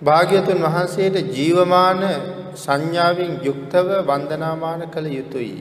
[0.00, 2.00] භාග්‍යතුන් වහන්සේට ජීවමාන
[2.56, 5.58] සංඥාවෙන් යුක්තව වන්දනාමාන කළ යුතුයි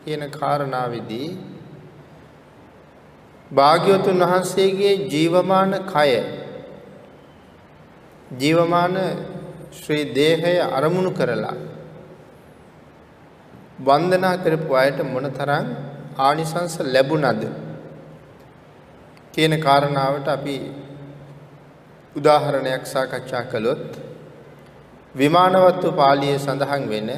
[0.00, 1.28] කියන කාරණාවේදී
[3.50, 6.12] භාග්‍යවතුන් වහන්සේගේ ජීවමාන කය
[8.38, 8.96] ජීවමාන
[9.72, 11.56] ශ්‍රී දේහය අරමුණු කරලා
[13.80, 15.66] වන්දනා කරපු අයට මොනතරම්
[16.20, 17.44] ආනිසංස ලැබුණද
[19.34, 20.56] කියන කාරණාවට අපි
[22.16, 23.86] උදාහරණයක් සාකච්ඡා කළොත්
[25.14, 27.10] විමානවත්ව පාළියේ සඳහන් වෙන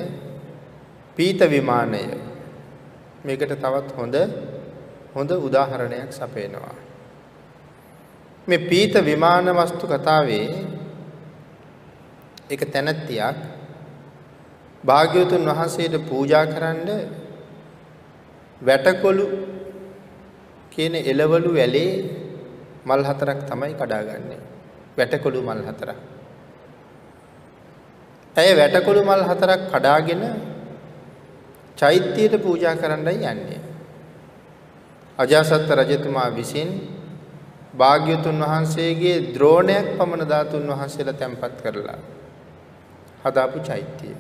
[1.17, 2.03] පීත විමානය
[3.25, 4.17] මේකට තවත් හොඳ
[5.15, 6.75] හොඳ උදාහරණයක් සපයනවා
[8.49, 10.49] මේ පීත විමාන වස්තු කතාවේ
[12.51, 13.39] එක තැනැත්තියක්
[14.85, 16.91] භාග්‍යවතුන් වහන්සේට පූජා කරන්න
[18.61, 19.27] වැටකොළු
[20.73, 21.93] කියන එළවලු වැලේ
[22.87, 24.56] මල් හතරක් තමයි කඩාගන්නේ.
[24.97, 25.99] වැටකොළු මල් හතරක්.
[28.37, 30.23] ඇය වැටකොළු මල් හතරක් කඩාගෙන
[31.79, 33.61] චෛත්‍යයට පූජා කරන්නයි යන්නේ.
[35.19, 36.71] අජාසත් රජතුමා විසින්
[37.75, 41.99] භාග්‍යතුන් වහන්සේගේ ද්‍රෝණයක් පමණ ධාතුන් වහන්සේලා තැන්පත් කරලා
[43.25, 44.15] හදාපු චෛත්‍යය.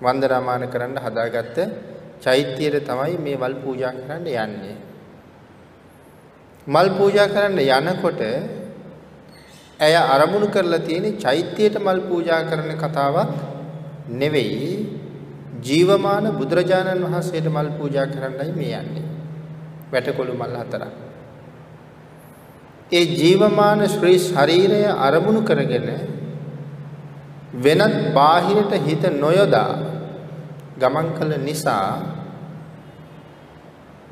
[0.00, 1.56] වන්දනාමාන කරන්න හදාගත්ත
[2.20, 4.76] චෛත්‍යයට තමයි මේ මල් පූජා කරන්න යන්නේ.
[6.66, 8.22] මල් පූජා කරන්න යනකොට
[9.80, 13.30] ඇය අරමුණු කරලා තියෙන චෛත්‍යයට මල් පූජා කරන කතාවක්
[14.12, 14.70] නෙවෙයි
[15.62, 19.06] ජීවමාන බුදුරජාණන් වහන්සේට මල් පූජා කරන්නයි මේ යන්නේ.
[19.92, 20.94] වැටකොළු මල් හතරක්.
[22.92, 25.88] ඒ ජීවමාන ශ්‍රී ශරීරය අරමුණු කරගෙන
[27.56, 29.72] වෙනත් බාහිරට හිත නොයොදා
[30.78, 31.88] ගමන් කළ නිසා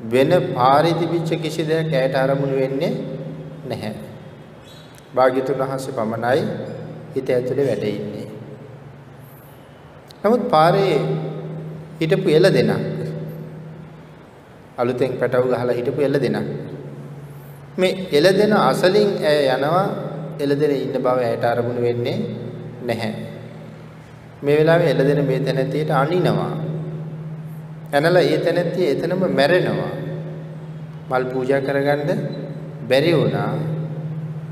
[0.07, 2.93] වෙන පාරිදිවිච්ච කිසි දෙයක් ඇයට අරමුණු වෙන්නේ
[3.67, 4.06] නැහැ.
[5.17, 6.41] භාග්‍යතුන් වහන්සේ පමණයි
[7.15, 8.27] හිත ඇතුලේ වැඩ ඉන්නේ.
[10.21, 10.97] නමුත් පාරේ
[11.99, 12.73] හිටපු එළ දෙනක්
[14.77, 16.49] අලුතෙන් පැටව ගහලා හිටපු එළ දෙනක්
[17.77, 19.87] මේ එළ දෙන අසලින් ඇය යනවා
[20.39, 22.17] එළ දෙන ඉන්න බව ඇයට අරමුණු වෙන්නේ
[22.83, 23.13] නැහැ.
[24.41, 26.51] මේ වෙලාවේ එළදෙන මේ තැනැත්තියට අනිනවා.
[27.93, 29.93] ඇනලා ඒ තැනැත්තිය එතනම මැරෙනවා.
[31.09, 32.21] මල් පූජා කරගන්න
[32.89, 33.51] බැරි වුණා.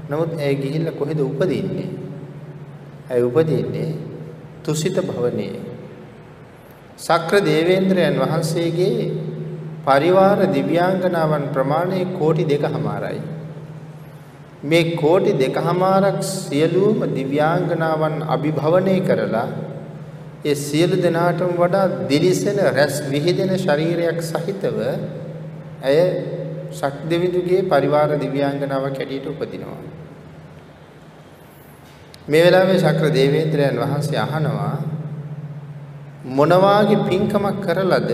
[0.09, 1.89] නමුත් ඇය ගිහිල්ලා කොහෙද උපදින්නේ?
[3.09, 3.91] ඇය උපදින්නේ
[4.63, 5.53] තුසිත භවනේ.
[6.99, 9.11] සක්‍ර දේවේන්ද්‍රයන් වහන්සේගේ
[9.83, 13.21] පරිවාර දිව්‍යාංගනාවන් ප්‍රමාණය කෝටි දෙකමාරයි.
[14.63, 19.47] මේ කෝටි දෙකමාරක් සියලුම දිව්‍යාංගනාවන් අභිභවනය කරලා
[20.45, 24.77] ඒ සියලු දෙනාටම වඩා දිලිසෙන රැස් විහිදෙන ශරීරයක් සහිතව
[25.83, 25.99] ඇය
[26.75, 29.81] ශක්තිවිදුගේ පරිවාර දිව්‍යාංගනාවක් හැටියට උපදිනවා.
[32.27, 34.75] මේ වෙලාවේ ශක්‍ර දේවේන්ද්‍රයන් වහන්සේ අහනවා
[36.31, 38.11] මොනවාගේ පින්කමක් කරලද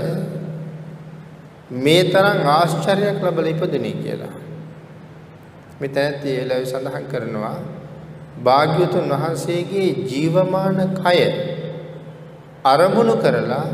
[1.77, 4.33] මේ තරම් ආශ්චර්යයක් ලැබලා ඉපදුනේ කියලා.
[5.79, 7.59] මෙතනත් ඒ වෙලාවේ සඳහන් කරනවා
[8.39, 11.21] භාග්‍යවතුන් වහන්සේගේ ජීවමාන කය
[12.65, 13.65] අරමුණු කරලා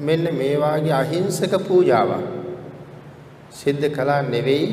[0.00, 2.43] මෙන්න මේ වාගේ අහිංසක පූජාවක්
[3.54, 4.66] සිද්ධ කළා නෙවෙයි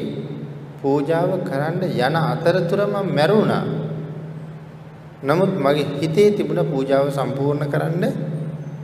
[0.79, 3.65] පූජාව කරන්න යන අතරතුර මම මැරුණා.
[5.21, 8.03] නමුත් මගේ හිතේ තිබුණ පූජාව සම්පූර්ණ කරන්න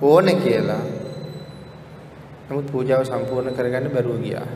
[0.02, 0.84] ඕන කියලා.
[2.48, 4.48] නමුත් පූජාව සම්පූර්ණ කරගන්න බැරුව ගියා.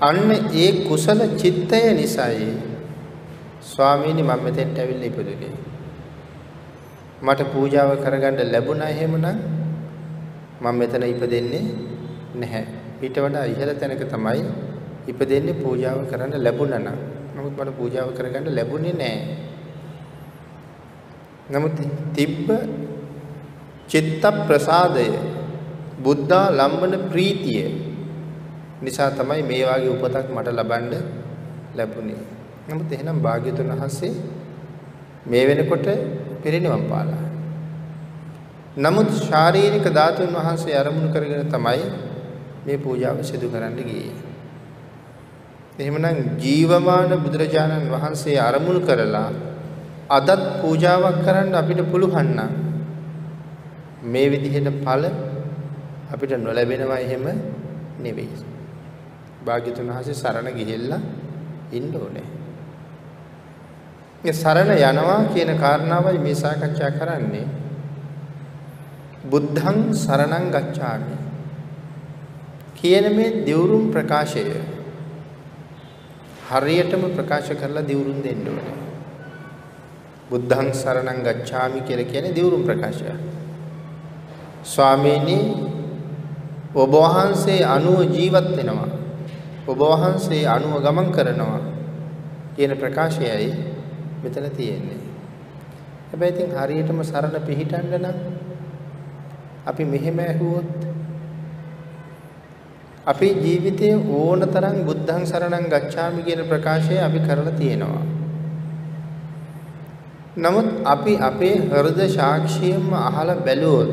[0.00, 2.48] අන්න ඒ කුසල චිත්තය නිසායි
[3.62, 5.54] ස්වාමීනි මම මෙතෙන්ට ඇවිල්ලා ඉපදුනේ.
[7.22, 9.38] මට පූජාව කරගන්න ලැබුණා එහෙමනම්
[10.60, 11.64] මම මෙතන ඉපදෙන්නේ
[12.34, 12.87] නැහැ.
[12.98, 14.42] ඊට වඩා ඉහළ තැනක තමයි
[15.06, 16.98] ඉපදෙන්නේ පූජාව කරන්න ලැබුණා නම්.
[17.34, 19.20] නමුත් මට පූජාව කරගන්න ලැබුණේ නැහැ.
[21.50, 21.76] නමුත්
[22.12, 22.48] තිබ්බ
[23.88, 25.06] චිත්ත ප්‍රසාදය
[25.98, 27.62] බුද්ධා ලම්බන ප්‍රීතිය
[28.82, 30.92] නිසා තමයි මේ වාගේ උපතක් මට ලබන්න
[31.74, 32.20] ලැබුණේ.
[32.68, 34.12] නමුත් එහෙනම් භාග්‍යතුන් වහන්සේ
[35.26, 35.88] මේ වෙනකොට
[36.42, 37.24] පිරිනිවන් පාලා.
[38.76, 42.07] නමුත් ශාරීරික ධාතුන් වහන්සේ අරමුණු කරගෙන තමයි
[42.66, 44.12] මේ පූජාව සිදු කරන්න ගියේ.
[45.78, 49.30] එහෙමනම් ජීවමාන බුදුරජාණන් වහන්සේ අරමුණු කරලා
[50.10, 52.52] අදත් පූජාවක් කරන්න අපිට පුළුවන් නම්
[54.04, 55.04] මේ විදිහට ඵල
[56.12, 57.26] අපිට නොලැබෙනවා එහෙම
[57.98, 58.42] නෙවෙයි.
[59.44, 61.00] භාග්‍යතුන් වහන්සේ සරණ ගිහිල්ලා
[61.72, 62.28] ඉන්න ඕනේ.
[64.22, 67.46] මේ සරණ යනවා කියන කාරණාවයි මේ සාකච්ඡා කරන්නේ.
[69.30, 71.27] බුද්ධං සරණං ගච්ඡාමි
[72.78, 74.44] කියන මේ දිවුරුම් ප්‍රකාශය
[76.48, 78.76] හරියටම ප්‍රකාශ කරලා දිවුරුම් දෙන්න ඕනේ.
[80.30, 83.10] බුද්ධං සරණං ගච්ඡාමි කියලා කියන්නේ දිවුරුම් ප්‍රකාශය.
[84.64, 85.38] ස්වාමීනි
[86.74, 88.88] ඔබ වහන්සේ අනුව ජීවත් වෙනවා.
[89.66, 91.60] ඔබ වහන්සේ අනුව ගමන් කරනවා
[92.56, 93.50] කියන ප්‍රකාශයයි
[94.22, 95.00] මෙතන තියෙන්නේ.
[96.10, 98.18] හැබැයි ඉතින් හරියටම සරණ පිහිටන්න නම්
[99.66, 100.87] අපි මෙහෙම ඇහුවොත්
[103.08, 108.04] අපේ ජීවිතයේ ඕනතරම් බුද්ධං සරණං ගච්ඡාමි කියන ප්‍රකාශය අපි කරලා තියෙනවා.
[110.36, 113.92] නමුත් අපි අපේ හෘද සාක්ෂියෙන්ම අහලා බැලුවොත්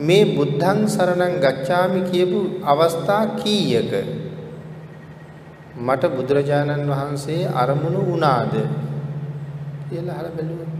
[0.00, 3.92] මේ බුද්ධං සරණං ගච්ඡාමි කියපු අවස්ථා කීයක
[5.78, 8.54] මට බුදුරජාණන් වහන්සේ අරමුණු වුණාද
[9.88, 10.72] කියලා අහලා බැලුවා.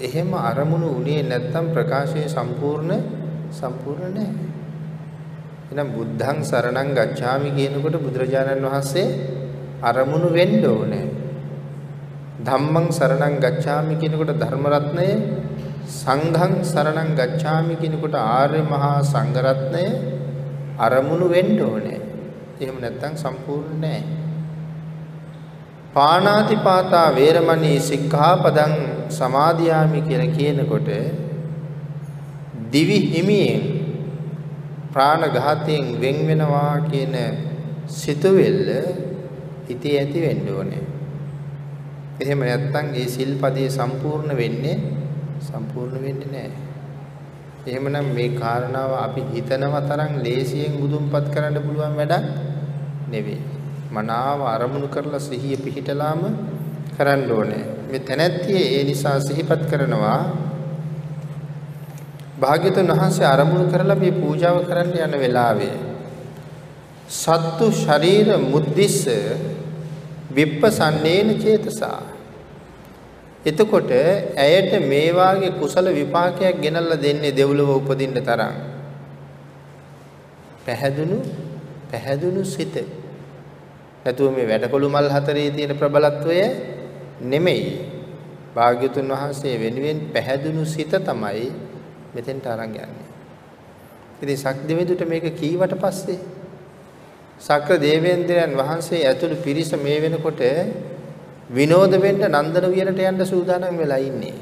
[0.00, 3.02] එහෙම අරමුණු උනේ නැත්තම් ප්‍රකාශය සම්පූර්ණ
[3.52, 4.57] සම්පූර්ණ නැහැ.
[5.70, 9.06] එහෙනම් බුද්ධං සරණං ගච්ඡාමි කියනකොට බුදුරජාණන් වහන්සේ
[9.82, 11.06] අරමුණු වෙන්න ඕනේ.
[12.40, 15.08] ධම්මං සරණං ගච්ඡාමි කියනකොට ධර්ම රත්නය
[15.94, 19.84] සංඝං සරණං ගච්ඡාමි කියනකොට ආර්ය මහා සංඝ රත්නය
[20.78, 22.00] අරමුණු වෙන්න ඕනේ.
[22.60, 24.02] එහෙම නැත්නම් සම්පූර්ණ නැහැ.
[25.94, 28.74] පාණාතිපාතා වේරමණී සික්ඛාපදං
[29.10, 30.90] සමාදියාමි කියලා කියනකොට
[32.72, 33.77] දිවි හිමියෙන්
[34.92, 37.16] ප්‍රාණඝාතයෙන් වෙන් වෙනවා කියන
[37.90, 38.68] සිතුවිල්ල
[39.68, 40.84] හිතේ ඇති වෙන්න ඕනේ.
[42.20, 44.76] එහෙම නැත්නම් ඒ සිල්පදේ සම්පූර්ණ වෙන්නේ
[45.40, 46.66] සම්පූර්ණ වෙන්නේ නැහැ.
[47.66, 52.26] එහෙමනම් මේ කාරණාව අපි හිතනව තරම් ලේසියෙන් මුදුන්පත් කරන්න පුළුවන් වැඩක්
[53.08, 53.40] නෙවෙයි.
[53.92, 56.22] මනාව අරමුණු කරලා සිහිය පිහිටලාම
[56.96, 57.64] කරන්න ඕනේ.
[57.90, 60.20] මේ තැනැත්තිය ඒ නිසා සිහිපත් කරනවා
[62.38, 65.74] භාග්‍යතුන් වහන්සේ අරමුණු කරලා මේ පූජාව කරන්න යන වෙලාවේ
[67.10, 69.00] සත්තු ශරීර මුද්දිස්ස
[70.30, 72.00] විප්පසන්නේන චේතසා.
[73.44, 73.90] එතකොට
[74.36, 78.54] ඇයට මේ වාගේ කුසල විපාකයක් ගෙනල්ලා දෙන්නේ දෙව්ලොව උපදින්න තරම්.
[80.64, 81.18] පැහැදුණු
[81.90, 82.76] පැහැදුණු සිත.
[84.04, 86.40] නැතුව මේ වැඩකොළු මල් හතරේ තියෙන ප්‍රබලත්වය
[87.22, 87.64] නෙමෙයි.
[88.54, 91.48] භාග්‍යතුන් වහන්සේ වෙනුවෙන් පැහැදුණු සිත තමයි
[92.14, 93.08] මෙතෙන්ට අරන් යන්නේ
[94.22, 96.18] ඉතින් සක්දෙවිඳුට මේක කීවට පස්සේ
[97.40, 100.42] සක්‍ර දේවේන්ද්‍රයන් වහන්සේ ඇතුළු පිරිස මේ වෙනකොට
[101.50, 104.34] විනෝද වෙන්න නන්දන වියනට යන්න සූදානම් වෙලා ඉන්නේ.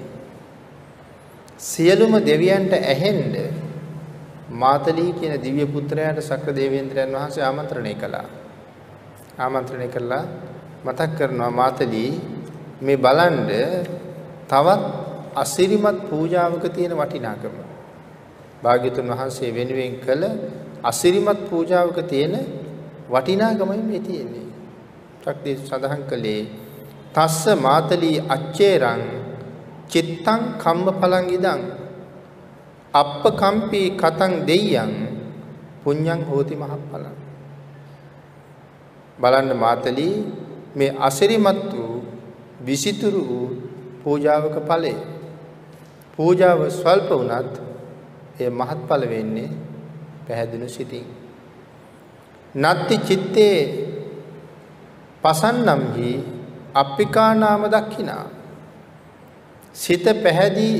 [1.61, 3.35] සියලුම දෙවියන්ට ඇහෙන්න
[4.53, 8.25] මාතලී කියන දිව්‍ය පුත්‍රයාට සක්‍ර දේවේන්ද්‍රයන් වහන්සේ ආමන්ත්‍රණය කළා.
[9.39, 10.25] ආමන්ත්‍රණය කළා
[10.85, 12.11] මතක් කරනවා මාතලී
[12.81, 13.49] මේ බලන්න
[14.49, 15.06] තවත්
[15.37, 17.57] අසිරිමත් පූජාවක තියෙන වටිනාකම.
[18.63, 20.25] භාග්‍යතුන් වහන්සේ වෙනුවෙන් කළ
[20.83, 22.35] අසිරිමත් පූජාවක තියෙන
[23.09, 24.47] වටිනාකමයි මේ තියෙන්නේ.
[25.23, 26.43] ශක්තිය සඳහන් කළේ
[27.15, 29.03] තස්ස මාතලී අච්චේරං
[29.89, 31.61] චිත්තං කම්මඵලං ඉදං
[32.95, 34.93] අප්පකම්පී කතං දෙය්‍යං
[35.83, 37.17] පුඤ්ඤං හෝති මහඵලං
[39.19, 40.15] බලන්න මාතලී
[40.75, 41.97] මේ අසිරිමත් වූ
[42.61, 43.49] විසිතුරු වූ
[44.03, 44.95] පූජාවක ඵලය
[46.19, 47.55] පූජාව ස්වල්ප වුණත්
[48.41, 49.51] ඒ මහත්ඵල වෙන්නේ
[50.27, 51.07] පැහැදිනු සිටින්
[52.55, 53.59] නත්ති චිත්තේ
[55.23, 56.11] පසන්නම්හි
[56.75, 58.25] අප්පිකා නාම දක්ඛිනා
[59.75, 60.77] සිත පැහැදී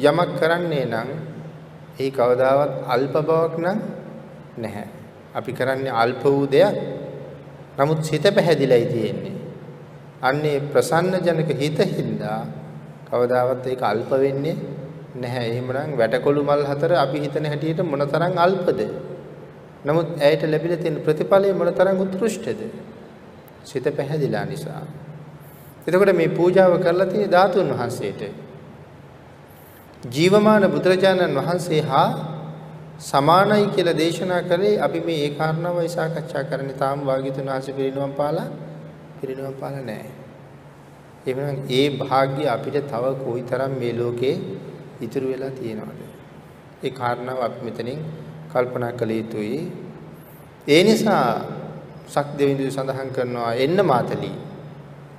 [0.00, 1.10] යමක් කරන්නේ නම්
[1.98, 3.78] ඒ කවදාවත් අල්ප බවක් නම්
[4.56, 4.88] නැහැ.
[5.34, 6.74] අපි කරන්නේ අල්ප වූ දෙයක්.
[7.78, 9.36] නමුත් සිත පැහැදිලයි තියෙන්නේ.
[10.22, 12.40] අන්නේ ප්‍රසන්න ජනක හිත හින්දා
[13.10, 14.56] කවදාවත් ඒක අල්ප වෙන්නේ
[15.16, 15.46] නැහැ.
[15.50, 18.80] එහෙමනම් වැටකොළු මල් හතර අපි හිතන හැටියට මොනතරම් අල්පද?
[19.84, 22.60] නමුත් ඇයට ලැබිලා තියෙන ප්‍රතිඵලය මොනතරම් උත්කෘෂ්ඨද?
[23.64, 24.82] සිත පැහැදිලා නිසා.
[25.86, 28.22] එතකොට මේ පූජාව කරලා තියෙන ධාතුන් වහන්සේට
[30.08, 32.08] ජීවමාන බුදුරජාණන් වහන්සේ හා
[33.00, 38.48] සමානයි කියලා දේශනා කරේ අපි මේ ඒ කාරණාවයි සාකච්ඡා කරන්නේ තාම වාග්යතුන් වහන්සේ පිරිනුවම් පාලා
[39.20, 40.19] පිරිනුවම් පාලා නැහැ.
[41.26, 44.34] එහෙනම් ඒ වාග්ය අපිට තව කොයිතරම් මේ ලෝකේ
[45.00, 46.00] ඉතුරු වෙලා තියෙනවද?
[46.84, 47.98] ඒ කාරණාව අපි මෙතනින්
[48.52, 49.60] කල්පනා කළ යුතුයි.
[50.68, 51.24] ඒ නිසා
[52.08, 54.34] සක්දෙවිඳු සඳහන් කරනවා එන්න මාතලී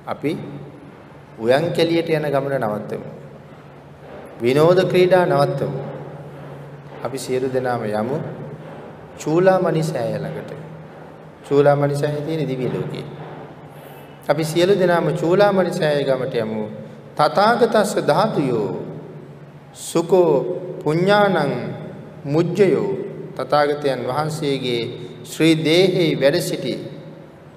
[0.06, 0.32] අපි
[1.38, 3.08] උයන් කෙලියට යන ගමන නවත්තමු.
[4.42, 5.80] විනෝද ක්‍රීඩා නවත්තමු.
[7.04, 8.16] අපි සියලු දෙනාම යමු
[9.18, 10.52] චූලාමණි සෑය ළඟට.
[11.46, 13.21] චූලාමණි සෑය තියෙන දිව්‍ය ලෝකේ.
[14.28, 16.64] අපි සියලු දෙනාම චූලාමණි සෑය ගමට යමු.
[17.16, 18.70] තථාගතස්ස ධාතුයෝ
[19.82, 20.32] සුකෝ
[20.84, 21.52] පුඤ්ඤානං
[22.26, 22.90] මුජ්ජයෝ
[23.36, 24.82] තථාගතයන් වහන්සේගේ
[25.24, 26.74] ශ්‍රී දේහේ වැඩ සිටි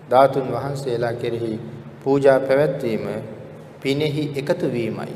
[0.10, 1.54] ධාතුන් වහන්සේලා කෙරෙහි
[2.04, 3.06] පූජා පැවැත්වීම
[3.82, 5.16] පිනෙහි එකතු වීමයි.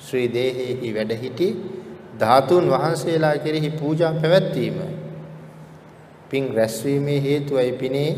[0.00, 1.48] ශ්‍රී දේහේහි වැඩ සිටි
[2.20, 4.78] ධාතුන් වහන්සේලා කෙරෙහි පූජා පැවැත්වීම.
[6.30, 8.10] පින් රැස්වීමේ හේතුවයි පිනේ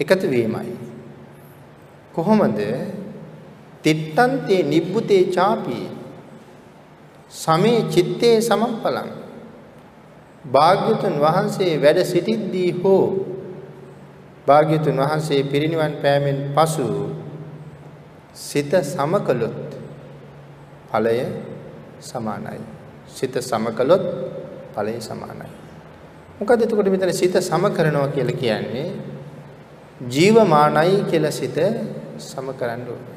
[0.00, 0.77] එකතු වීමයි.
[2.18, 2.60] කොහොමද?
[3.84, 5.78] තිත්තන්තේ නිබ්බුතේ ചാපි
[7.32, 9.10] සමේ චිත්තේ සමප්පලං
[10.44, 13.04] භාග්‍යතුන් වහන්සේ වැඩ සිටිද්දී හෝ
[14.46, 16.88] භාග්‍යතුන් වහන්සේ පිරිනිවන් පෑමෙන් පසු
[18.34, 19.60] සිත සමකලොත්
[20.90, 21.18] ඵලය
[22.00, 22.60] සමානයි.
[23.08, 24.04] සිත සමකලොත්
[24.74, 25.48] ඵලය සමානයි.
[26.38, 28.88] මොකද එතකොට මෙතන සිත සම කරනවා කියලා කියන්නේ
[30.08, 31.58] ජීවමානයි කියලා සිත
[32.20, 33.16] සම කරන්න ඕනේ.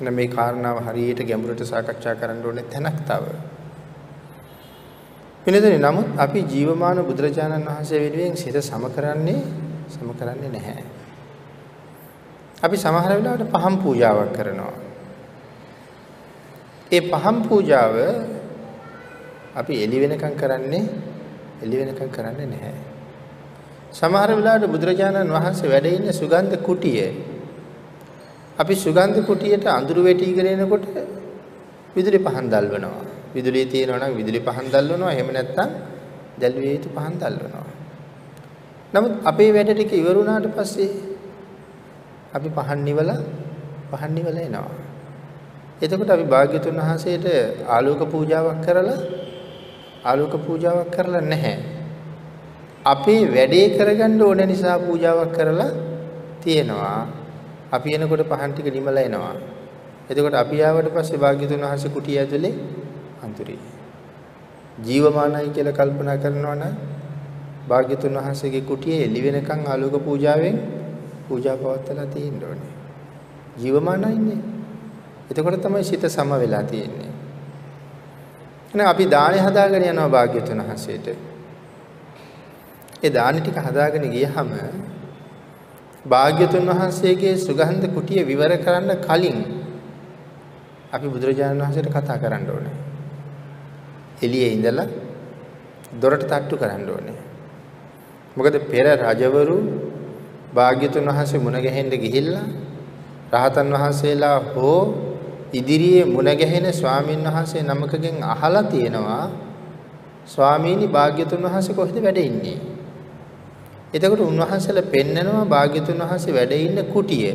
[0.00, 3.24] එන මේ කාරණාව හරියට ගැඹුරට සාකච්ඡා කරන්න ඕනේ තැනක් තව.
[5.46, 9.42] වෙනදෙනි නමුත් අපි ජීවමාන බුදුරජාණන් වහන්සේ වෙනුවෙන් සිත සම කරන්නේ
[9.88, 10.84] සම කරන්නේ නැහැ.
[12.62, 14.74] අපි සමහර වෙලාවට පහම් පූජාවක් කරනවා.
[16.90, 17.94] ඒ පහම් පූජාව
[19.54, 20.84] අපි එළි වෙනකම් කරන්නේ
[21.62, 22.74] එළි වෙනකම් කරන්නේ නැහැ.
[23.94, 27.10] සමහර වෙලාවට බුදුරජාණන් වහන්සේ වැඩ ඉන්න සුගන්ධ කුටියේ
[28.56, 30.84] අපි සුගන්ධ කුටියට අඳුරු වැටිගෙන එනකොට
[31.96, 33.02] විදුලි පහන් දැල්වනවා.
[33.34, 35.12] විදුලිය තියෙනවා නම් විදුලි පහන් දැල්වනවා.
[35.12, 35.70] එහෙම නැත්නම්
[36.40, 37.66] දැල්විය යුතු පහන් දැල්වනවා.
[38.92, 40.90] නමුත් අපේ වැඩ ටික ඉවරුණාට පස්සේ
[42.32, 43.20] අපි පහන් නිවලා
[43.90, 44.74] පහන් නිවලා එනවා.
[45.82, 47.26] එතකොට අපි භාග්‍යතුන් වහන්සේට
[47.66, 48.98] ආලෝක පූජාවක් කරලා
[50.04, 51.73] ආලෝක පූජාවක් කරලා නැහැ.
[52.84, 55.70] අපේ වැඩේ කරගන්න ඕන නිසා පූජාවක් කරලා
[56.40, 57.06] තියෙනවා.
[57.72, 59.36] අපි එනකොට පහන් ටික නිමලා එනවා.
[60.10, 62.54] එතකොට අපි ආවට පස්සේ භාග්‍යතුන් වහන්සේ කුටිය ඇතුලේ
[63.22, 63.58] අඳුරේ.
[64.78, 66.74] ජීවමානයි කියලා කල්පනා කරනවා නම්
[67.68, 70.56] භාග්‍යතුන් වහන්සේගේ කුටියේ එළි වෙනකන් ආලෝක පූජාවෙන්
[71.28, 72.72] පූජා පවත්වලා තියෙන්න ඕනේ.
[73.56, 74.40] ජීවමානයිනේ.
[75.30, 77.12] එතකොට තමයි සිත සම වෙලා තියෙන්නේ.
[78.68, 81.33] එහෙනම් අපි දානි හදාගෙන යනවා භාග්‍යතුන් වහන්සේට.
[83.04, 84.50] ඒ දානි ටික හදාගෙන ගියහම
[86.04, 89.38] භාග්‍යතුන් වහන්සේගේ සුගන්ධ කුටිය විවර කරන්න කලින්
[90.90, 92.76] අපි බුදුරජාණන් වහන්සේට කතා කරන්න ඕනේ.
[94.22, 94.88] එළියේ ඉඳලා
[95.94, 97.18] දොරට තට්ටු කරන්න ඕනේ.
[98.36, 99.58] මොකද පෙර රජවරු
[100.54, 102.46] භාග්‍යතුන් වහන්සේ මුණ ගැහෙන්න ගිහිල්ලා
[103.34, 104.80] රහතන් වහන්සේලා හෝ
[105.52, 109.24] ඉදිරියේ මුණ ගැහෙන ස්වාමින් වහන්සේ නමකගෙන් අහලා තියෙනවා
[110.26, 112.73] ස්වාමීනි භාග්‍යතුන් වහන්සේ කොහෙද වැඩ ඉන්නේ?
[113.94, 117.30] එතකොට උන්වහන්සේලා පෙන්නනවා භාග්‍යතුන් වහන්සේ වැඩ ඉන්න කුටිය.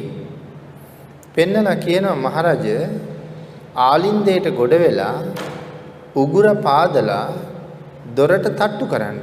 [1.35, 2.65] පෙන්නලා කියනවා මහරජ
[3.81, 5.17] ආලින්දයට ගොඩ වෙලා
[6.15, 7.27] උගුර පාදලා
[8.15, 9.19] දොරට තට්ටු කරන්න.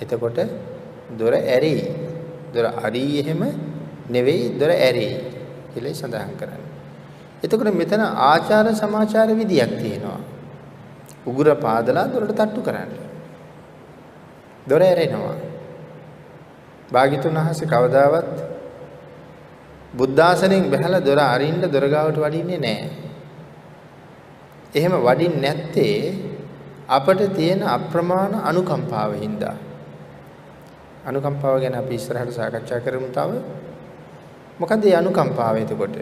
[0.00, 0.38] එතකොට
[1.12, 1.84] දොර ඇරෙයි.
[2.54, 3.42] දොර අරී එහෙම
[4.08, 5.18] නෙවෙයි දොර ඇරෙයි
[5.72, 6.72] කියලා සඳහන් කරන්නේ.
[7.42, 10.20] එතකොට මෙතන ආචාර සමාචාර විදියක් තියෙනවා.
[11.26, 12.90] උගුර පාදලා දොරට තට්ටු කරන්න.
[14.66, 15.47] දොර ඇරෙනවා.
[16.88, 18.32] භාග්‍යතුන් වහන්සේ කවදාවත්
[19.94, 22.90] බුද්ධාසනෙන් බැහැලා දොර අරින්න දොර ගාවට වඩින්නේ නැහැ.
[24.74, 25.98] එහෙම වඩින්නේ නැත්තේ
[26.88, 29.56] අපට තියෙන අප්‍රමාණ අනුකම්පාව හින්දා.
[31.04, 33.30] අනුකම්පාව ගැන අපි ඉස්සරහට සාකච්ඡා කරමු තව.
[34.58, 35.96] මොකද මේ අනුකම්පාව එතකොට?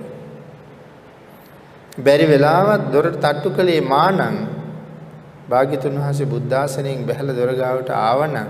[1.99, 4.37] බැරි වෙලාවත් දොරට තට්ටු කළේ මානම්
[5.49, 8.49] භාග්‍යතුන් වහන්සේ බුද්ධාසනයෙන් බැහැලා දොර ගාවට ආවනම්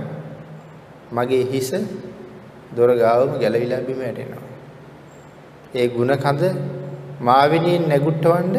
[1.12, 1.70] මගේ හිස
[2.76, 4.44] දොර ගාවම ගැලවිලා බිම වැටෙනවා.
[5.74, 6.42] ඒ ಗುಣ කඳ
[7.20, 8.56] මාවිනියෙන් නැගුට්ටවන්න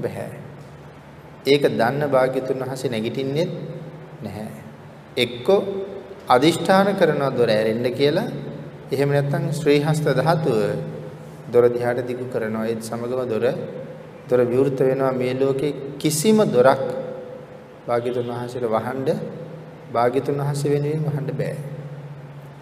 [0.00, 0.28] බෑ.
[1.46, 3.48] ඒක දන්න භාග්‍යතුන් වහන්සේ නැගිටින්නේ
[4.22, 4.62] නැහැ.
[5.16, 5.60] එක්කෝ
[6.26, 8.28] අදිෂ්ඨාන කරන දොර ඇරෙන්න කියලා
[8.90, 10.58] එහෙම නැත්නම් ශ්‍රී හස්ත ධාතුව
[11.48, 13.44] දොර දිහාට දිගු කරනවා ඒත් සමගම දොර
[14.28, 16.84] දොර විවෘත වෙනවා මේ ලෝකේ කිසිම දොරක්
[17.86, 19.08] භාග්‍යතුන් වහන්සේට වහන්න
[19.92, 21.73] භාග්‍යතුන් වහන්සේ වෙනුවෙන් වහන්න බෑ.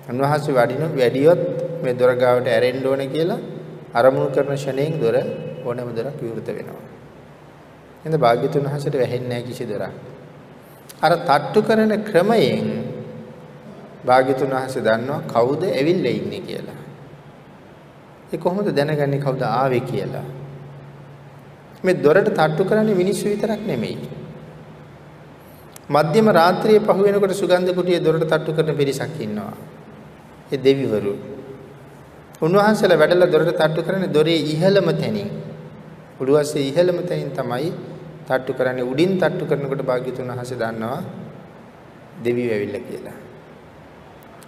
[0.04, 1.40] උන්වහන්සේ වඩින වැඩියොත්
[1.82, 3.40] මේ දොර ගාවට ඇරෙන්න ඕනේ කියලා
[3.94, 5.16] අරමුණු කරන ෂණයෙන් දොර
[5.64, 6.82] ඕනෑම දොරක් විවෘත වෙනවා.
[8.00, 9.94] එහෙනම් භාග්‍යතුන් වහන්සේට වැහෙන්නේ නැහැ කිසි දොරක්.
[11.00, 12.68] අර තට්ටු කරන ක්‍රමයෙන්
[14.04, 16.80] භාග්‍යතුන් වහන්සේ දන්නවා කවුද ඇවිල්ලා ඉන්නේ කියලා.
[18.32, 20.26] ඒ කොහොමද දැනගන්නේ කවුද ආවේ කියලා?
[21.84, 23.98] මේ දොරට තට්ටු කරන්නේ මිනිස්සු විතරක් නෙමෙයි.
[25.90, 29.54] මධ්‍යම රාත්‍රියේ පහු වෙනකොට සුගන්ධ කුටියේ දොරට තට්ටු කරන පිරිසක් ඉන්නවා.
[30.52, 31.14] ඒ දෙවිවරු.
[32.42, 35.30] උන්වහන්සේලා වැඩලා දොරට තට්ටු කරන්නේ දොරේ ඉහළම තැනින්.
[36.20, 37.72] උඩුවස්සේ ඉහළම තැනින් තමයි
[38.28, 38.84] තට්ටු කරන්නේ.
[38.84, 41.02] උඩින් තට්ටු කරනකොට භාග්‍යතුන් වහන්සේ දන්නවා
[42.24, 43.16] දෙවියෝ ඇවිල්ලා කියලා.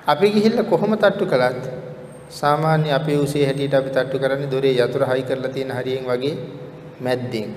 [0.07, 1.65] අපි ගිහිල්ලා කොහොම තට්ටු කළත්
[2.31, 6.35] සාමාන්‍ය අපේ උසේ හැටියට අපි තට්ටු කරන්නේ දොරේ යතුර හයි කරලා තියෙන හරියෙන් වගේ
[7.01, 7.51] මැද්දෙන්.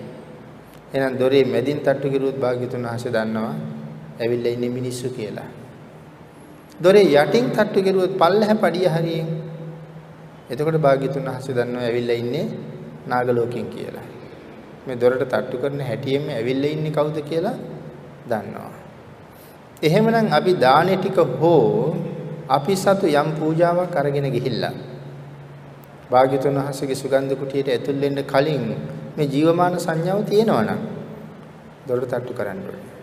[0.94, 3.56] එහෙනම් දොරේ මැදින් තට්ටු කරුවොත් භාග්‍යතුන් වහන්සේ දන්නවා
[4.20, 5.50] ඇවිල්ලා ඉන්නේ මිනිස්සු කියලා.
[6.80, 9.28] දොරේ යටින් තට්ටු කරුවොත් පල්ලෙහ පඩිය හරියෙන්.
[10.50, 12.46] එතකොට භාග්‍යතුන් වහන්සේ දන්නවා ඇවිල්ලා ඉන්නේ
[13.08, 14.06] නාග ලෝකෙන් කියලා.
[14.86, 17.56] මේ දොරට තට්ටු කරන හැටියෙම ඇවිල්ලා ඉන්නේ කවුද කියලා
[18.26, 18.74] දන්නවා.
[19.82, 21.96] එහෙමනම් අපි දානේ ටික හෝ
[22.50, 24.76] අපි සතු යම් පූජාවක් අරගෙන ගිහිල්ලා
[26.12, 28.66] භාග්‍යතුන් වහන්සේගේ සුගන්ධ කුටියට ඇතුල් වෙන්න කලින්
[29.18, 30.82] මේ ජීවමාන සංඥාව තියෙනවා නම්
[31.88, 32.96] දොරට තට්ටු කරන්න ඕනේ.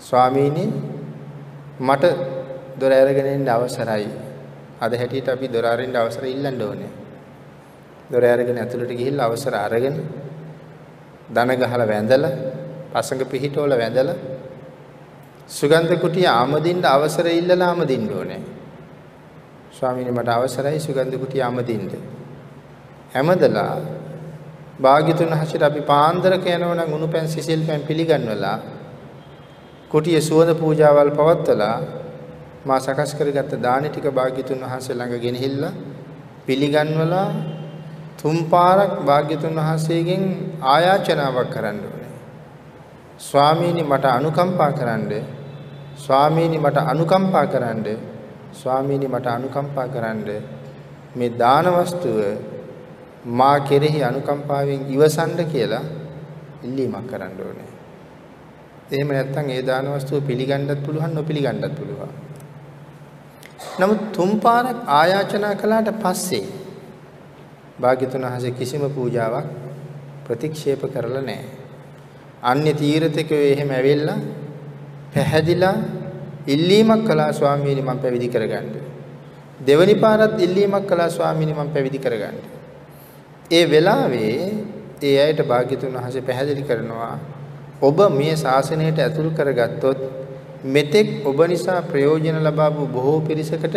[0.00, 0.64] ස්වාමීනි
[1.80, 2.04] මට
[2.76, 4.08] දොර අරගෙන ඉන්න අවසරයි.
[4.80, 6.90] අද හැටියට අපි දොර අරින්න අවසර ඉල්ලන්න ඕනේ.
[8.10, 9.96] දොර අරගෙන ඇතුළට ගිහිල්ලා අවසර අරගෙන
[11.28, 12.32] දන ගහලා වැඳලා
[12.92, 14.16] පසඟ පිහිටවල වැඳලා
[15.48, 18.42] සුගන්ධ කුටිය ආමදින්න අවසර ඉල්ලලා ආමදින්න ඕනේ.
[19.72, 21.88] ස්වාමීනි මට අවසරයි සුගන්ධ කුටිය ආමදින්න.
[23.12, 23.74] හැමදලා
[24.80, 28.58] භාග්‍යතුන් හසිර අපි පාන්දරක යනවා නම් උණුපැන් සිසිල් පැන් පිළිගන්වලා
[29.90, 31.76] කුටිය සුවඳ පූජාවල් පවත්වලා
[32.64, 35.72] මා සකස් කරගත්ත දානි ටික භාග්‍යතුන් වහන්සේ ළඟ ගෙනහිල්ලා
[36.46, 37.26] පිළිගන්වලා
[38.18, 40.22] තුන් පාරක් භාග්‍යතුන් වහන්සේගෙන්
[40.64, 42.10] ආයාචනාවක් කරන්න ඕනේ.
[43.18, 45.12] ස්වාමීනි මට අනුකම්පා කරන්න.
[45.96, 47.86] ස්වාමීනි මට අනුකම්පා කරන්න.
[48.52, 50.20] ස්වාමීනි මට අනුකම්පා කරන්න.
[51.16, 52.18] මේ දාන වස්තුව
[53.24, 55.84] මා කෙරෙහි අනුකම්පාවෙන් ඉවසන්න කියලා
[56.62, 57.70] ඉල්ලීමක් කරන්න ඕනේ.
[58.90, 62.21] එහෙම නැත්නම් ඒ දාන වස්තුව පිළිගන්නත් පුළුවන් නොපිළිගන්නත් පුළුවන්.
[63.80, 66.44] නමුත් තුන් පාරක් ආයාචනා කළාට පස්සේ
[67.80, 69.46] භාග්‍යතුන් වහන්සේ කිසිම පූජාවක්
[70.24, 71.50] ප්‍රතික්ෂේප කරලා නැහැ.
[72.42, 74.18] අන්‍ය තීර්ථකයෝ එහෙම ඇවිල්ලා
[75.14, 75.76] පැහැදිලා
[76.46, 78.68] ඉල්ලීමක් කළා ස්වාමීනි මම පැවිදි කරගන්න.
[79.60, 82.38] දෙවනි පාරත් ඉල්ලීමක් කළා ස්වාමීනි මම පැවිදි කරගන්න.
[83.50, 84.36] ඒ වෙලාවේ
[85.02, 87.14] ඒ අයට භාග්‍යතුන් වහන්සේ පැහැදිලි කරනවා
[87.82, 90.00] ඔබ මේ ශාසනයට ඇතුල් කරගත්තොත්
[90.64, 93.76] මෙතෙක් ඔබ නිසා ප්‍රයෝජන ලබාපු බොහෝ පිරිසකට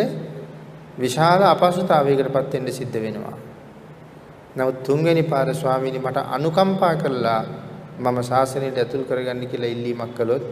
[0.97, 3.37] විශාල අපහසුතාවයකටපත් වෙන්න සිද්ධ වෙනවා.
[4.55, 7.41] නමුත් තුන්වෙනි පාර ස්වාමීනි මට අනුකම්පා කළා
[7.99, 10.45] මම ශාසනයට ඇතුල් කරගන්න කියලා ඉල්ලීමක් කළොත්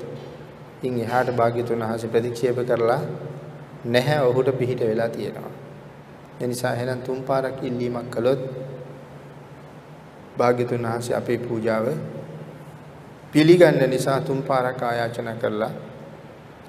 [0.84, 3.02] ඉන් එහාට භාග්‍යතුන් වහන්සේ ප්‍රතික්ෂේප කරලා
[3.86, 5.54] නැහැ ඔහුට පිහිට වෙලා තියෙනවා.
[6.42, 8.42] ඒ නිසා එහෙනම් තුන් පාරක් ඉල්ලීමක් කළොත්
[10.38, 11.86] භාග්‍යතුන් වහන්සේ අපේ පූජාව
[13.34, 15.74] පිළිගන්න නිසා තුන් පාරක් ආයාචනා කරලා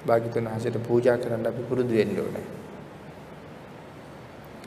[0.05, 2.45] භාග්‍යතුන් වහන්සේට පූජා කරන්න අපි පුරුදු වෙන්න ඕනේ.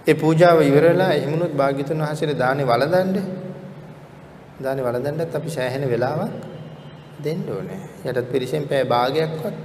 [0.06, 3.24] ඒ පූජාව ඉවරලා එහෙමනොත් භාග්‍යතුන් වහන්සේට දානේ වළඳන්නේ.
[4.58, 6.32] දානේ වළඳන්නත් අපි සෑහෙන වෙලාවක්
[7.18, 7.80] දෙන්න ඕනේ.
[8.04, 9.56] යටත් පිරිසෙන් පැය භාගයක්වත්.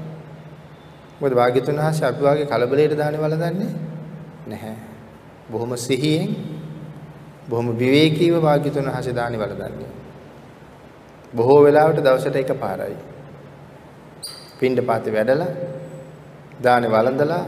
[1.20, 3.72] මොකද භාග්‍යතුන් වහන්සේ අපි වාගේ කලබලයට දානේ වළඳන්නේ
[4.48, 4.76] නැහැ.
[5.50, 6.30] බොහොම සිහියෙන්
[7.50, 9.92] බොහොම විවේකීව භාග්‍යතුන් වහන්සේ දානේ වළඳන්නේ.
[11.34, 13.13] බොහෝ වෙලාවට දවසට එකපාරයි.
[14.64, 15.52] පින්ඩ පාතේ වැඩලා
[16.60, 17.44] දානේ වළඳලා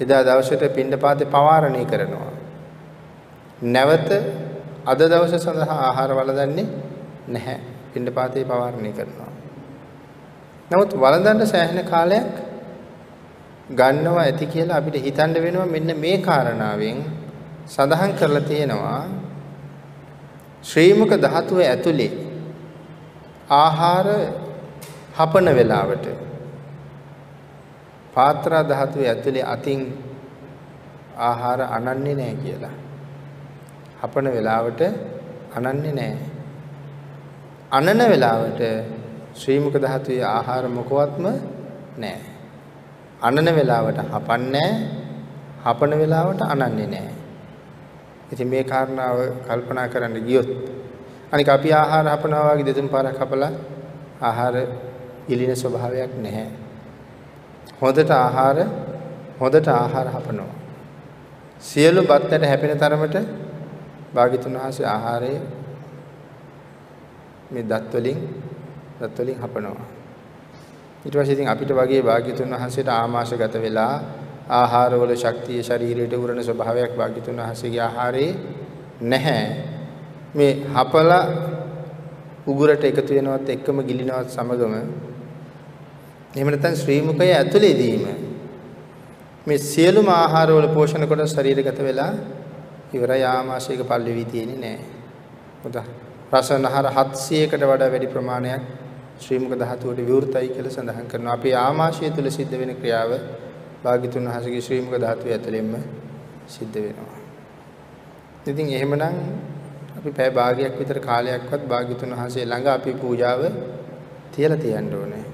[0.00, 2.32] එදා දවසට පින්ඩපාතේ පවාරණය කරනවා.
[3.64, 4.10] නැවත
[4.86, 6.66] අද දවස සඳහා ආහාර වළඳන්නේ
[7.28, 7.58] නැහැ.
[7.92, 9.32] පින්ඩපාතේ පවාරණය කරනවා.
[10.70, 12.32] නමුත් වළඳන්න සෑහෙන කාලයක්
[13.70, 16.98] ගන්නවා ඇති කියලා අපිට හිතන්න වෙනවා මෙන්න මේ කාරණාවෙන්
[17.66, 19.02] සඳහන් කරලා තියෙනවා
[20.64, 22.12] ශ්‍රීමුක ධාතුව ඇතුලේ
[23.56, 24.08] ආහාර
[25.18, 26.06] හපන වෙලාවට
[28.14, 29.80] පාත්‍රා ධාතුවේ ඇතුලේ අතින්
[31.18, 32.74] ආහාර අනන්නේ නැහැ කියලා.
[34.00, 34.80] හපන වෙලාවට
[35.56, 36.26] අනන්නේ නැහැ.
[37.70, 38.60] අනන වෙලාවට
[39.34, 41.26] ශ්‍රීමුක ධාතුවේ ආහාර මොකවත්ම
[41.96, 42.32] නැහැ.
[43.22, 44.70] අනන වෙලාවට හපන්නේ
[45.64, 47.14] හපන වෙලාවට අනන්නේ නැහැ.
[48.32, 50.48] ඉතින් මේ කාරණාව කල්පනා කරන්න ගියොත්
[51.32, 53.52] අනික අපි ආහාර හපනවා වගේ දෙතුන් පාරක් හපලා
[54.22, 54.56] ආහාර
[55.28, 56.48] ඉලින ස්වභාවයක් නැහැ.
[57.80, 58.58] හොඳට ආහාර
[59.38, 60.52] හොඳට ආහාර හපනවා.
[61.60, 63.16] සියලු බත්තට හැපෙන තරමට
[64.14, 65.40] භාග්‍යතුන් වහන්සේ ආහාරයේ
[67.50, 68.18] මේ දත් වලින්
[69.00, 69.88] දත් වලින් හපනවා.
[71.04, 73.94] ඊට පස්සේ ඉතින් අපිට වගේ භාග්‍යතුන් වහන්සේට ආමාශගත වෙලා
[74.50, 78.32] ආහාරවල ශක්තිය ශරීරයට උරන ස්වභාවයක් භාග්‍යතුන් වහන්සේගේ ආහාරයේ
[79.02, 79.44] නැහැ.
[80.34, 81.24] මේ හපලා
[82.46, 84.74] උගුරට එකතු වෙනවත් එක්කම ගිලිනවත් සමගම
[86.30, 88.02] එහෙම නැත්නම් ශ්‍රී මුඛය ඇතුළේදීම
[89.46, 92.12] මේ සියලුම ආහාරවල පෝෂණ කොට ශරීරගත වෙලා
[92.92, 94.84] ඉවරයි ආමාශයක පල්ලෙවි තියෙන්නේ නැහැ.
[95.62, 95.76] මොකද
[96.32, 98.64] රසනහර 700කට වඩා වැඩි ප්‍රමාණයක්
[99.18, 101.34] ශ්‍රී මුඛ ධාතුවට විවෘතයි කියලා සඳහන් කරනවා.
[101.34, 103.12] අපේ ආමාශය තුල සිද්ධ වෙන ක්‍රියාව
[103.84, 105.72] භාග්‍යතුන් වහන්සේගේ ශ්‍රී මුඛ ධාතුවේ ඇතුළෙන්ම
[106.48, 107.18] සිද්ධ වෙනවා.
[108.46, 109.02] ඉතින් එහෙමනම්
[109.98, 113.42] අපි පැය භාගයක් විතර කාලයක්වත් භාග්‍යතුන් වහන්සේ ළඟ අපි පූජාව
[114.32, 115.24] තියලා තියන්න ඕනේ.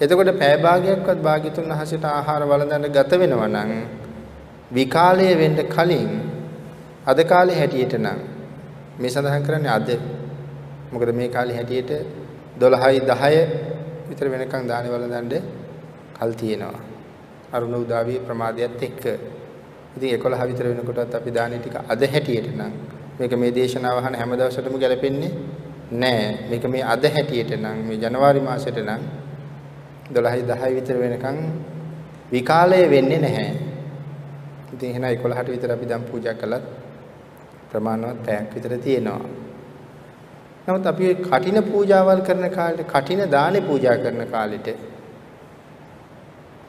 [0.00, 3.72] එතකොට පැය භාගයක්වත් භාග්‍යතුන් වහන්සේට ආහාර වළඳන්න ගත වෙනවා නම්
[4.70, 6.10] විකාලයේ වෙන්න කලින්
[7.04, 8.18] අද කාලේ හැටියට නම්
[8.98, 9.90] මේ සඳහන් කරන්නේ අද.
[10.92, 11.90] මොකද මේ කාලේ හැටියට
[12.58, 15.44] 12යි 10 විතර වෙනකන් දානේ වළඳන්න
[16.14, 16.80] කල් තියෙනවා.
[17.52, 19.04] අරුණ උදාවිය ප්‍රමාදයත් එක්ක.
[19.96, 22.72] ඉතින් 11 විතර වෙනකොටත් අපි දානේ ටික අද හැටියට නම්
[23.18, 25.32] මේක මේ දේශනාව අහන හැම දවසටම ගැලපෙන්නේ
[25.92, 26.48] නෑ.
[26.50, 29.02] මේක මේ අද හැටියට නම් මේ ජනවාරි මාසෙට නම්
[30.12, 31.38] 12යි 10යි විතර වෙනකන්
[32.32, 33.50] විකාලය වෙන්නේ නැහැ
[34.72, 36.64] ඉතින් එහෙනම් 11ට විතර අපි දැන් පූජා කළත්
[37.70, 39.20] ප්‍රමාණවත් පැයක් විතර තියෙනවා.
[40.66, 44.68] නමුත් අපි කටින පූජාවල් කරන කාලෙට කටින දානේ පූජා කරන කාලෙට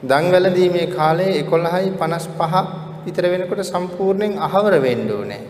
[0.02, 2.64] දන්වැළඳීමේ කාලය 11:55
[3.06, 5.42] විතර වෙනකොට සම්පූර්ණයෙන් අහවර වෙන්න ඕනේ.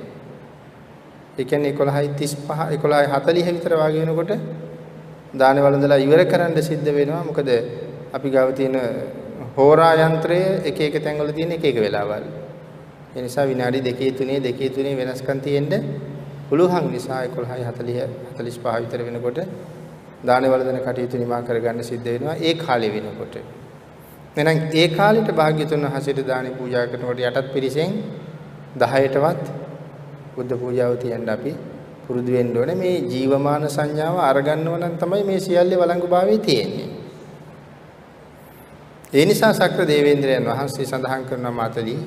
[1.39, 4.33] ඒ කියන්නේ 11:35 11:40 විතර වගේ වෙනකොට
[5.35, 7.25] දානේ වළඳලා ඉවර කරන්න සිද්ධ වෙනවා.
[7.25, 7.51] මොකද
[8.12, 8.77] අපි ගාව තියෙන
[9.57, 12.25] හෝරා යන්ත්‍රය එක එක තැන්වල තියෙන එක එක වෙලාවල්.
[13.16, 15.73] ඒ නිසා විනාඩි 2 3 2 3 වෙනස්කම් තියෙන්න
[16.49, 19.40] පුළුවන් නිසා 11යි 40 45 විතර වෙනකොට
[20.25, 23.35] දාන වළඳන කටයුතු නිමා කරගන්න සිද්ධ වෙනවා ඒ කාලේ වෙනකොට.
[24.37, 27.90] එහෙනම් ඒ කාලෙට භාග්‍යතුන් වහන්සේට දානි පූජා කරනකොට යටත් පිරිසෙන්
[28.83, 29.45] 10ටවත්
[30.37, 31.53] බුද්ධ පූජාව තියන්න අපි
[32.12, 36.88] පුරුදු වෙන්න ඕනේ මේ ජීවමාන සංඥාව අරගන්නව නම් තමයි මේ සියල්ලේ වළංගුභාවයේ තියෙන්නේ.
[39.12, 41.98] ඒ නිසා සක්‍ර දේවේන්ද්‍රයන් වහන්සේ සඳහන් කරන මාතලී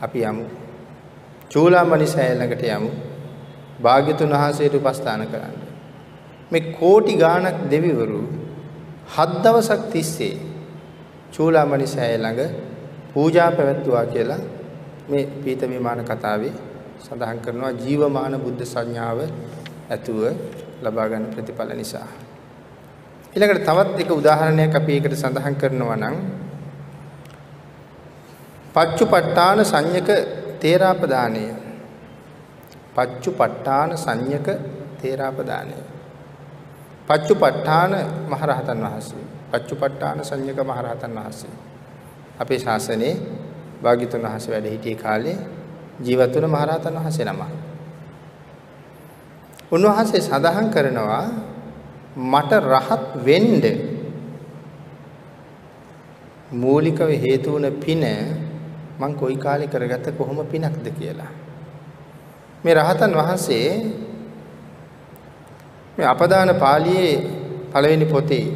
[0.00, 0.44] අපි යමු.
[1.50, 2.90] චූලාමණි සෑය ළඟට යමු.
[3.82, 5.56] භාග්‍යතුන් වහන්සේට උපස්ථාන කරන්න.
[6.50, 8.22] මේ කෝටි ගාණක් දෙවිවරු
[9.10, 10.34] හත් දවසක් තිස්සේ
[11.32, 12.50] චූලාමණි සෑය ළඟ
[13.12, 14.42] පූජා පැවැත්වුවා කියලා
[15.08, 16.52] මේ පීත විමාන කතාවේ
[17.00, 19.18] සඳහන් කරනවා ජීවමාන බුද්ධ සංඥාව
[19.88, 20.20] ඇතුව
[20.80, 22.08] ලබා ගන්න ප්‍රතිඵල නිසා.
[23.34, 26.16] ඊළඟට තවත් එක උදාහරණයක් අපි ඒකට සඳහන් කරනවා නම්
[28.74, 30.08] පච්චුපට්ඨාන සංයක
[30.60, 31.44] තේරාපදානය.
[32.94, 34.46] පච්චුපට්ඨාන සංයක
[35.00, 35.78] තේරාපදානය.
[37.08, 37.92] පච්චුපට්ඨාන
[38.28, 39.24] මහරහතන් වහන්සේ.
[39.50, 41.54] පච්චුපට්ඨාන සංයක මහරහතන් වහන්සේ.
[42.38, 43.14] අපේ ශාසනයේ
[43.82, 45.38] භාග්‍යතුන් වහන්සේ වැඩ සිටිය කාලේ
[46.00, 47.42] ජීවත් වුණ මහරහතන් වහන්සේ නම.
[49.72, 51.24] උන්වහන්සේ සඳහන් කරනවා
[52.24, 53.64] මට රහත් වෙන්න
[56.52, 58.04] මූලිකව හේතු වුණ පින
[59.00, 61.32] මං කොයි කාලේ කරගත්ත කොහොම පිනක්ද කියලා.
[62.64, 63.68] මේ රහතන් වහන්සේ
[65.98, 67.14] මේ අපදාන පාළියේ
[67.72, 68.46] පළවෙනි පොතේ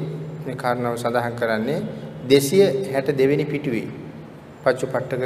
[0.46, 1.80] මේ කාරණාව සඳහන් කරන්නේ
[2.28, 3.88] 262 වෙනි පිටුවේ
[4.64, 5.22] පච්චපට්ටක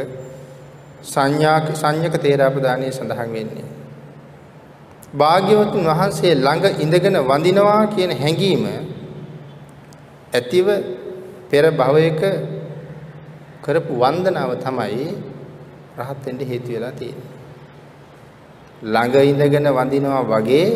[1.02, 3.68] සංඥා සංයක තේරාපදානයේ සඳහන් වෙන්නේ.
[5.10, 8.64] භාග්‍යවතුන් වහන්සේ ළඟ ඉඳගෙන වඳිනවා කියන හැඟීම
[10.32, 10.66] ඇතිව
[11.50, 12.22] පෙර භවයක
[13.62, 15.08] කරපු වන්දනාව තමයි
[15.98, 17.30] රහත් වෙන්න හේතු වෙලා තියෙන්නේ.
[18.84, 20.68] ළඟ ඉඳගෙන වඳිනවා වගේ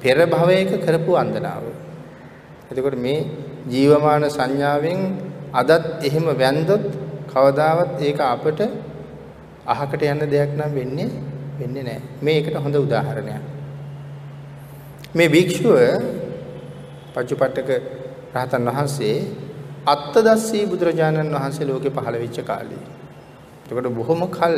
[0.00, 1.64] පෙර භවයක කරපු වන්දනාව.
[2.70, 3.26] එතකොට මේ
[3.66, 5.00] ජීවමාන සංඥාවෙන්
[5.52, 6.82] අදත් එහෙම වැන්දොත්
[7.26, 8.60] කවදාවත් ඒක අපට
[9.66, 11.08] අහකට යන දෙයක් නම් වෙන්නේ
[11.58, 12.02] වෙන්නේ නැහැ.
[12.22, 13.42] මේකට හොඳ උදාහරණයක්.
[15.14, 15.76] මේ භික්ෂුව
[17.14, 17.70] පච්චපට්ටක
[18.34, 19.16] රහතන් වහන්සේ
[19.86, 22.82] අත්තදස්සී බුදුරජාණන් වහන්සේ ලෝකේ පහළ වෙච්ච කාලේ.
[23.64, 24.56] එතකොට බොහොම කල්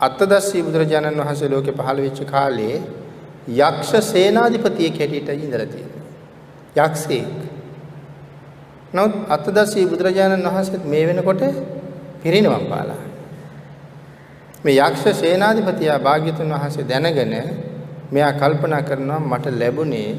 [0.00, 2.76] අත්තදස්සී බුදුරජාණන් වහන්සේ ලෝකේ පහළ වෙච්ච කාලේ
[3.60, 6.04] යක්ෂ සේනාධිපතියෙක් හැටියට ඉඳලා තියෙනවා.
[6.78, 7.38] යක්ෂයෙක්.
[8.94, 11.42] නමුත් අත්තදස්සී බුදුරජාණන් වහන්සේත් මේ වෙනකොට
[12.22, 13.09] පිරිනවම් පාලා.
[14.64, 17.34] මේ යක්ෂ සේනාධිපතියා භාග්‍යතුන් වහන්සේ දැනගෙන
[18.12, 20.10] මෙයා කල්පනා කරනවා මට ලැබුණේ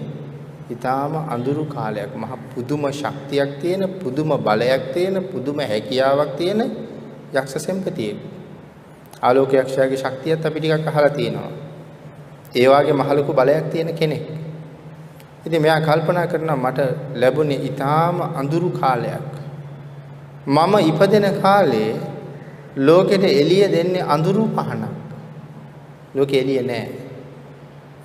[0.69, 6.61] ඊටාම අඳුරු කාලයක් මහ පුදුම ශක්තියක් තියෙන පුදුම බලයක් තියෙන පුදුම හැකියාවක් තියෙන
[7.33, 8.17] යක්ෂ සෙම්පතියෙක්.
[9.21, 11.51] ආලෝක යක්ෂයාගේ ශක්තියත් අපි ටිකක් අහලා තියෙනවා.
[12.55, 14.25] ඒ වාගේ මහලුකු බලයක් තියෙන කෙනෙක්.
[15.45, 16.79] ඉතින් මෙයා කල්පනා කරනවා මට
[17.15, 19.29] ලැබුණේ ඊටාම අඳුරු කාලයක්.
[20.47, 21.91] මම ඉපදෙන කාලේ
[22.77, 24.83] ලෝකෙට එළිය දෙන්නේ අඳුරු පහනක්.
[26.15, 26.89] ලෝකෙ එළිය නැහැ.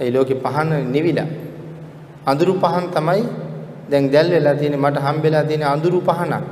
[0.00, 1.28] ඒ ලෝකෙ පහන නිවිලා.
[2.26, 3.22] අඳුරු පහන් තමයි
[3.90, 6.44] දැන් දැල් වෙලා තියෙන්නේ මට හම්බෙලා තියෙන අඳුරු පහනක්.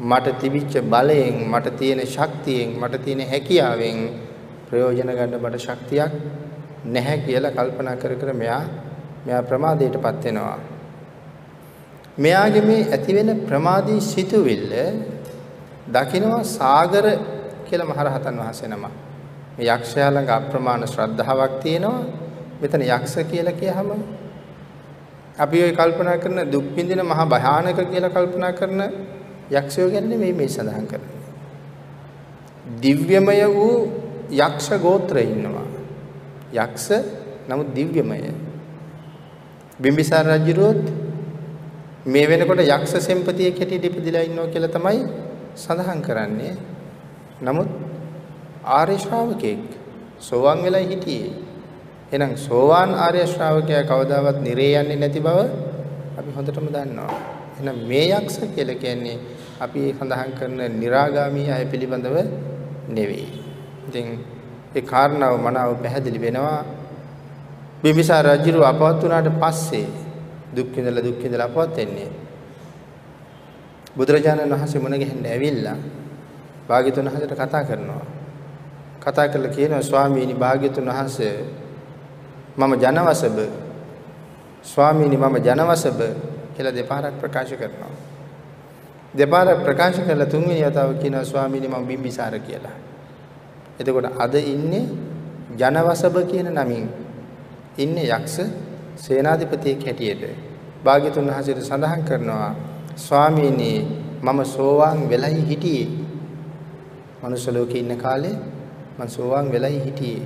[0.00, 3.98] මට තිබිච්ච බලයෙන් මට තියෙන ශක්තියෙන් මට තියෙන හැකියාවෙන්
[4.68, 6.12] ප්‍රයෝජන ගන්න මට ශක්තියක්
[6.86, 8.64] නැහැ කියලා කල්පනා කර කර මෙයා
[9.26, 10.58] මෙයා ප්‍රමාදයටපත් වෙනවා.
[12.18, 14.72] මෙයාගේ මේ ඇති වෙන ප්‍රමාදී සිතුවිල්ල
[15.88, 17.06] දකිනවා සාගර
[17.66, 18.84] කියලා මහරහතන් වහන්සේ නම.
[19.56, 22.00] මේ යක්ෂයා ළඟ අප්‍රමාණ ශ්‍රද්ධාවක් තියෙනවා.
[22.60, 23.88] මෙතන යක්ෂ කියලා කියහම
[25.38, 28.80] අපි ඔය කල්පනා කරන දුක් විඳින මහා භයානක කියලා කල්පනා කරන
[29.50, 31.16] යක්ෂයෝ ගැන නෙමෙයි මේ සඳහන් කරන්නේ.
[32.76, 33.76] දිව්‍යමය වූ
[34.38, 35.66] යක්ෂ ගෝත්‍රය ඉන්නවා.
[36.54, 36.88] යක්ෂ
[37.48, 38.18] නමුත් දිව්‍යමය.
[39.80, 40.84] බිම්බිසාර රජුරුවත්
[42.06, 45.00] මේ වෙනකොට යක්ෂ සෙම්පතියෙක් හැටියට ඉපදිලා ඉන්නවා කියලා තමයි
[45.58, 46.54] සඳහන් කරන්නේ.
[47.42, 47.70] නමුත්
[48.68, 49.62] ආර්ය ශ්‍රාවකෙක්
[50.20, 51.32] සෝවාන් වෙලා හිටියේ.
[52.12, 55.38] එහෙනම් සෝවාන් ආර්ය ශ්‍රාවකයා කවදාවත් නිරේ යන්නේ නැති බව
[56.18, 57.18] අපි හොඳටම දන්නවා.
[57.54, 59.18] එහෙනම් මේ යක්ෂ කියලා කියන්නේ
[59.60, 62.16] අපි සඳහන් කරන निराගාමී අය පිළිබඳව
[62.88, 63.28] නෙවෙයි.
[63.88, 64.06] ඉතින්
[64.76, 66.62] ඒ කාරණාව මනාව පැහැදිලි වෙනවා.
[67.82, 69.86] බිම්බිසාර රජු අපවත් වුණාට පස්සේ
[70.56, 72.10] දුක් විඳලා දුක් විඳලා අපවත් වෙන්නේ.
[73.96, 75.76] බුදුරජාණන් වහන්සේ මුණ ගැහෙන්න ඇවිල්ලා
[76.68, 78.04] භාග්‍යතුන් වහන්සේට කතා කරනවා.
[79.00, 81.34] කතා කරලා කියනවා ස්වාමීනි භාග්‍යතුන් වහන්සේ
[82.56, 83.38] මම ජනවසබ
[84.64, 86.00] ස්වාමීනි මම ජනවසබ
[86.54, 87.94] කියලා දෙපාරක් ප්‍රකාශ කරනවා.
[89.14, 92.76] දෙපාරක් ප්‍රකාශ කළා තුන්වෙනි වතාව කියනවා ස්වාමීනි මම බිම්බිසාර කියලා.
[93.80, 94.84] එතකොට අද ඉන්නේ
[95.56, 96.88] ජනවසබ කියන නමින්
[97.78, 98.36] ඉන්නේ යක්ෂ
[98.96, 100.22] සේනාධිපතියෙක් හැටියට.
[100.84, 102.54] භාග්‍යතුන් වහන්සේට සඳහන් කරනවා
[102.98, 103.70] ස්වාමීනි
[104.22, 105.88] මම සෝවාන් වෙලයි හිටියේ.
[107.20, 108.36] මනුෂ්‍ය ලෝකේ ඉන්න කාලේ
[108.98, 110.22] මම සෝවාන් වෙලයි හිටියේ.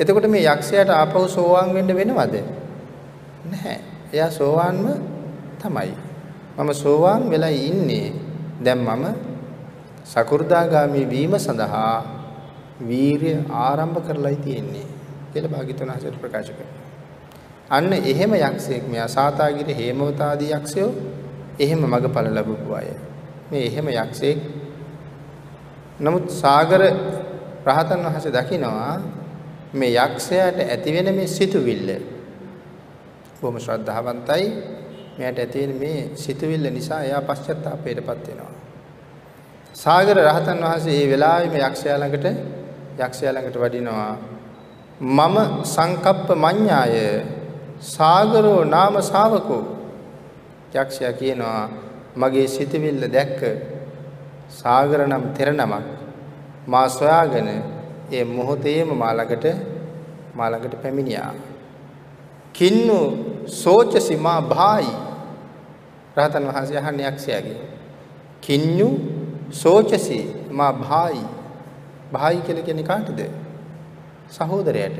[0.00, 2.34] එතකොට මේ යක්ෂයාට ආපහු සෝවාන් වෙන්න වෙනවද?
[3.44, 3.78] නැහැ.
[4.12, 4.86] එයා සෝවාන්ම
[5.62, 5.94] තමයි.
[6.56, 8.12] මම සෝවාන් වෙලයි ඉන්නේ.
[8.60, 9.04] දැන් මම
[10.04, 11.96] සකු르දාගාමි වීම සඳහා
[12.80, 14.86] වීරිය ආරම්භ කරලායි තියෙන්නේ
[15.32, 16.82] කියලා භාග්‍යතුන් හසර ප්‍රකාශ කරනවා.
[17.70, 20.90] අන්න එහෙම යක්ෂයෙක් මෙයා සාතාගිර හේමවතාදී යක්ෂයෝ
[21.58, 22.88] එහෙම මගඵල ලැබපු අය.
[23.50, 24.38] මේ එහෙම යක්ෂයෙක්
[26.00, 26.82] නමුත් සාගර
[27.66, 29.00] රහතන් වහන්සේ දකිනවා
[29.74, 31.88] මේ යක්ෂයාට ඇතිවෙන මේ සිතුවිල්ල.
[33.40, 34.44] බොහොම ශ්‍රද්ධාවන්තයි.
[35.18, 38.52] මෙයාට ඇතිවෙන මේ සිතුවිල්ල නිසා එයා පශ්චාත්තාපයටපත් වෙනවා.
[39.74, 42.26] සාගර රහතන් වහන්සේ මේ වෙලාවේ මේ යක්ෂයා ළඟට
[42.98, 44.12] යක්ෂයා ළඟට වඩිනවා
[45.00, 46.96] මම සංකප්ප මඤ්ඤාය
[47.80, 49.83] සාගරෝ නාම ශාවකෝ.
[50.74, 51.62] යක්ෂයා කියනවා
[52.16, 53.40] මගේ සිතවිල්ල දැක්ක
[54.50, 55.84] සාගර නම් තෙර නමක්.
[56.66, 57.48] මා සොයාගෙන
[58.10, 59.46] ඒ මොහොතේම මා ළඟට
[60.34, 61.32] මා ළඟට පැමිණියා.
[62.52, 62.98] කින්නු
[63.46, 64.92] සෝචසි මා භායි.
[66.16, 67.58] රහතන් වහන්සේ අහන්නේ යක්ෂයාගේ.
[68.40, 68.88] කින්නු
[69.52, 71.24] සෝචසි මා භායි.
[72.12, 73.20] භායි කියලා කියන්නේ කාටද?
[74.28, 74.98] සහෝදරයට.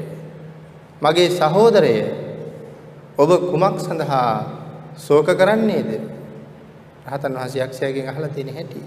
[1.02, 1.96] මගේ සහෝදරය
[3.18, 4.63] ඔබ කුමක් සඳහා
[4.96, 5.90] ශෝක කරන්නේද?
[7.06, 8.82] රහතන් වහන්සේ යක්ෂයාගෙන් අහලා තියෙන හැටි.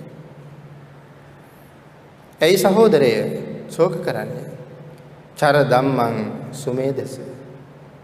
[2.42, 3.12] ඇයි සහෝදරය
[3.70, 4.48] ශෝක කරන්නේ?
[5.36, 6.16] චර ධම්මං
[6.54, 7.20] සුමේදස.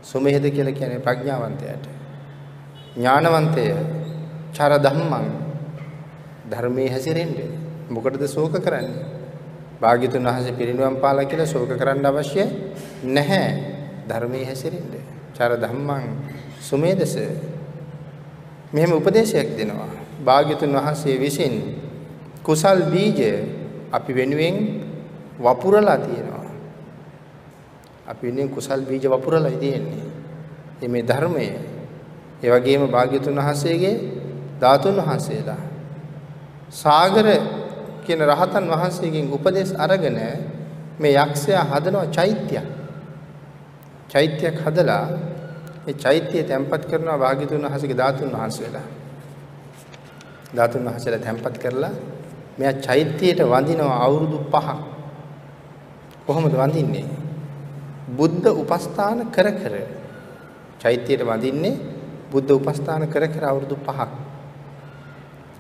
[0.04, 1.86] සුමේද කියලා කියන්නේ ප්‍රඥාවන්තයාට.
[2.96, 3.66] ඥානවන්තය
[4.54, 5.26] චර ධම්මං
[6.50, 7.50] ධර්මයේ හැසිරෙන්නේ.
[7.90, 9.06] මොකටද ශෝක කරන්නේ?
[9.82, 12.46] භාග්‍යතුන් වහන්සේ පිරිනිවන් පාලා කියලා ශෝක කරන්න අවශ්‍ය
[13.06, 13.50] නැහැ.
[14.08, 15.04] ධර්මයේ හැසිරෙන්නේ.
[15.34, 16.06] චර ධම්මං
[16.62, 17.16] සුමේදස
[18.74, 19.90] මෙහෙම උපදේශයක් දෙනවා.
[20.20, 21.54] භාග්‍යතුන් වහන්සේ විසින්
[22.44, 23.20] කුසල් බීජ
[23.92, 24.56] අපි වෙනුවෙන්
[25.40, 26.50] වපුරලා තියෙනවා.
[28.08, 30.08] අපි වෙනුවෙන් කුසල් බීජ වපුරලා තියෙන්නේ.
[30.84, 31.48] මේ ධර්මය
[32.44, 33.96] ඒ වගේම භාග්‍යතුන් වහන්සේගේ
[34.60, 35.62] ධාතුන් වහන්සේලා
[36.72, 37.28] සාගර
[38.06, 40.18] කියන රහතන් වහන්සේගෙන් උපදෙස් අරගෙන
[41.00, 42.68] මේ යක්ෂයා හදනවා චෛත්‍යයක්.
[44.10, 45.06] චෛත්‍යයක් හදලා
[45.88, 48.86] ඒ චෛත්‍යය තැම්පත් කරනවා වාග්යතුන් වහන්සේගේ ධාතුන් වහන්සේලා.
[50.56, 51.94] ධාතුන් වහන්සේලා තැම්පත් කරලා
[52.58, 54.70] මෙයා චෛත්‍යයට වඳිනවා අවුරුදු 5ක්.
[56.26, 57.06] කොහොමද වඳින්නේ?
[58.10, 59.76] බුද්ධ උපස්ථාන කර කර
[60.80, 61.76] චෛත්‍යයට වඳින්නේ
[62.32, 64.12] බුද්ධ උපස්ථාන කර කර අවුරුදු 5ක්.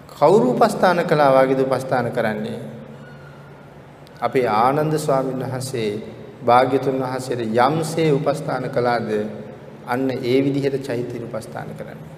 [0.09, 2.59] කවුරු උපස්ථාන කළා වගේද උපස්ථාන කරන්නේ?
[4.21, 5.89] අපේ ආනන්ද ස්වාමීන් වහන්සේ
[6.45, 9.09] භාග්‍යතුන් වහන්සේට යම්සේ උපස්ථාන කළාද
[9.87, 12.11] අන්න ඒ විදිහට චෛත්‍ය උපස්ථාන කරන්නේ.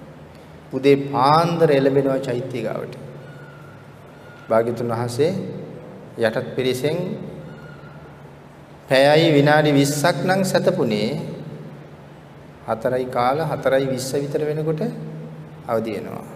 [0.72, 2.94] උදේ පාන්දර එළඹෙනවා චෛත්‍ය ගාවට.
[4.48, 5.30] භාග්‍යතුන් වහන්සේ
[6.18, 6.98] යටත් පිරිසෙන්
[8.88, 11.10] පැයයි විනාඩි 20ක් නම් සතපුනේ
[12.68, 14.82] 4යි කාල 4යි 20 විතර වෙනකොට
[15.68, 16.26] අවදි වෙනවා.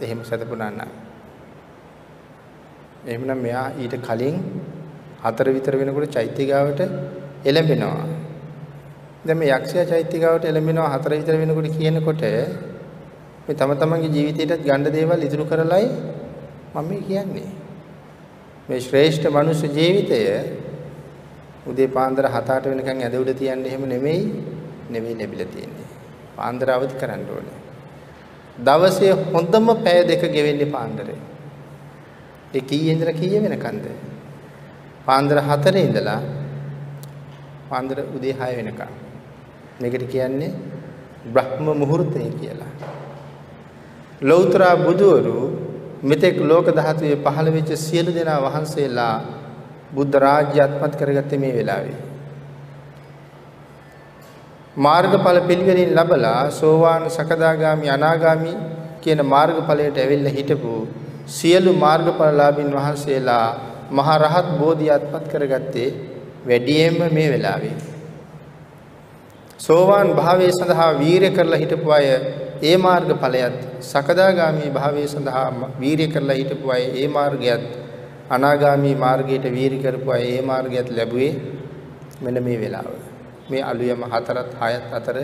[0.00, 0.90] එහෙම සතපුනා නම්.
[3.06, 4.36] එහෙමනම් මෙයා ඊට කලින්
[5.22, 6.80] 4 විතර වෙනකොට චෛත්‍ය ගාවට
[7.44, 8.19] එළඹෙනවා.
[9.26, 12.22] දැන් මේ යක්ෂයා චෛත්‍යගාවට එළඹෙනවා හතර විතර වෙනකොට කියනකොට
[13.46, 15.86] මේ තම තමන්ගේ ජීවිතේටත් ගන්න දේවල් ඉදිරි කරලයි
[16.74, 17.50] මම මේ කියන්නේ.
[18.68, 20.18] මේ ශ්‍රේෂ්ඨ මනුෂ්‍ය ජීවිතය
[21.70, 24.22] උදේ පාන්දර 7-8 වෙනකන් ඇද උඩ තියන්නේ එහෙම නෙමෙයි
[24.94, 25.88] නෙමෙයි ලැබිලා තියෙන්නේ.
[26.36, 27.58] පාන්දර අවදි කරන්න ඕනේ.
[28.66, 31.18] දවසේ හොඳම පැය දෙක ගෙවෙන්නේ පාන්දරේ.
[32.54, 33.86] ඒ කීයේ ඉඳලා කීයේ වෙනකන්ද?
[35.06, 36.20] පාන්දර 4 ඉඳලා
[37.70, 39.09] පාන්දර උදේ 6 වෙනකන්.
[39.80, 40.52] මේකට කියන්නේ
[41.26, 42.72] බ්‍රහ්ම මුහුර්තය කියලා.
[44.22, 45.40] ලෞතර බුදුවරු
[46.02, 49.16] මෙතෙක් ලෝක ධාතුවේ පහළ වෙච්ච සියලු දෙනා වහන්සේලා
[49.94, 51.98] බුද්ධ රාජ්‍ය අත්පත් කරගත්තේ මේ වෙලාවේ.
[54.76, 58.52] මාර්ගඵල පිළිවෙලින් ලැබලා සෝවාන් සකදාගාමි අනාගාමි
[59.00, 60.72] කියන මාර්ගඵලයට ඇවිල්ලා හිටපු
[61.28, 63.46] සියලු මාර්ගඵලලාභින් වහන්සේලා
[63.90, 65.88] මහා රහත් බෝධිය අත්පත් කරගත්තේ
[66.46, 67.89] වැඩියෙන්ම මේ වෙලාවේ.
[69.60, 72.06] සෝවාන් භාවයේ සඳහා වීරය කරලා හිටපු අය
[72.62, 75.48] ඒ මාර්ගඵලයත් සකදාගාමි භාවයේ සඳහා
[75.80, 77.64] වීරය කරලා හිටපු අය ඒ මාර්ගයත්
[78.30, 81.32] අනාගාමි මාර්ගයට වීරය කරපු අය ඒ මාර්ගයත් ලැබුවේ
[82.22, 82.88] මෙන්න මේ වෙලාව.
[83.50, 85.16] මේ අලුයම හතරත් හයත් අතර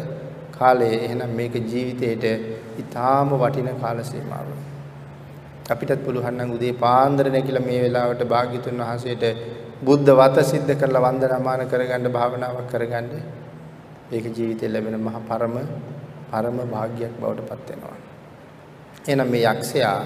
[0.59, 2.25] කාලයේ එහෙනම් මේක ජීවිතේට
[2.75, 4.61] ඊටාම වටින කාල සීමාවක්.
[5.71, 9.25] අපිටත් පුළුවන් නම් උදේ පාන්දර නැගිලා මේ වෙලාවට භාග්‍යතුන් වහන්සේට
[9.83, 13.11] බුද්ධ වත සිද්ධ කරලා වන්දනාමාන කරගන්න භාවනාවක් කරගන්න
[14.13, 15.57] ඒක ජීවිතේ ලැබෙන මහ පරම
[16.31, 17.97] පරම භාග්යක් බවට පත් වෙනවා.
[19.07, 19.99] එහෙනම් මේ යක්ෂයා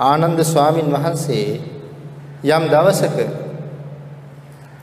[0.00, 1.48] ආනන්ද ස්වාමින් වහන්සේ
[2.46, 3.18] යම් දවසක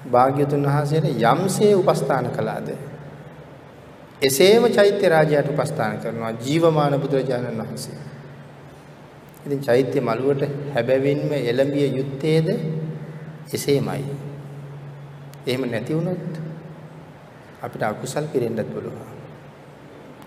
[0.07, 2.69] භාග්‍යතුන් වහන්සේට යම්සේ උපස්ථාන කළාද
[4.21, 7.99] එසේම චෛත්‍ය රාජයාට උපස්ථාන කරනවා ජීවමාන බුදුරජාණන් වහන්සේ.
[9.45, 12.47] ඉතින් චෛත්‍ය මළුවට හැබැවින්ම එළඹිය යුත්තේද
[13.51, 14.03] එසේමයි.
[15.47, 16.40] එහෙම නැති වුණොත්
[17.61, 19.05] අපිට අකුසල් පිරෙන්නත් පුළුවන්.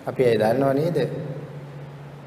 [0.06, 0.98] අපි ඒ දන්නව නේද?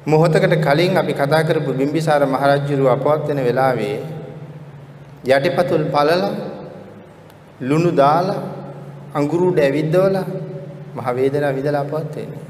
[0.06, 3.98] මොහොතකට කලින් අපි කතා කරපු බිම්බිසාර මහරජුරු අපවත් වෙන වෙලාවේ
[5.26, 6.32] යටිපතුල් පළලා
[7.60, 8.42] ලුණු දාලා
[9.14, 10.26] අඟුරු ඩැවිද්දවලා
[10.94, 12.46] මහ වේදනාව විඳලා අපවත් වෙන්නේ.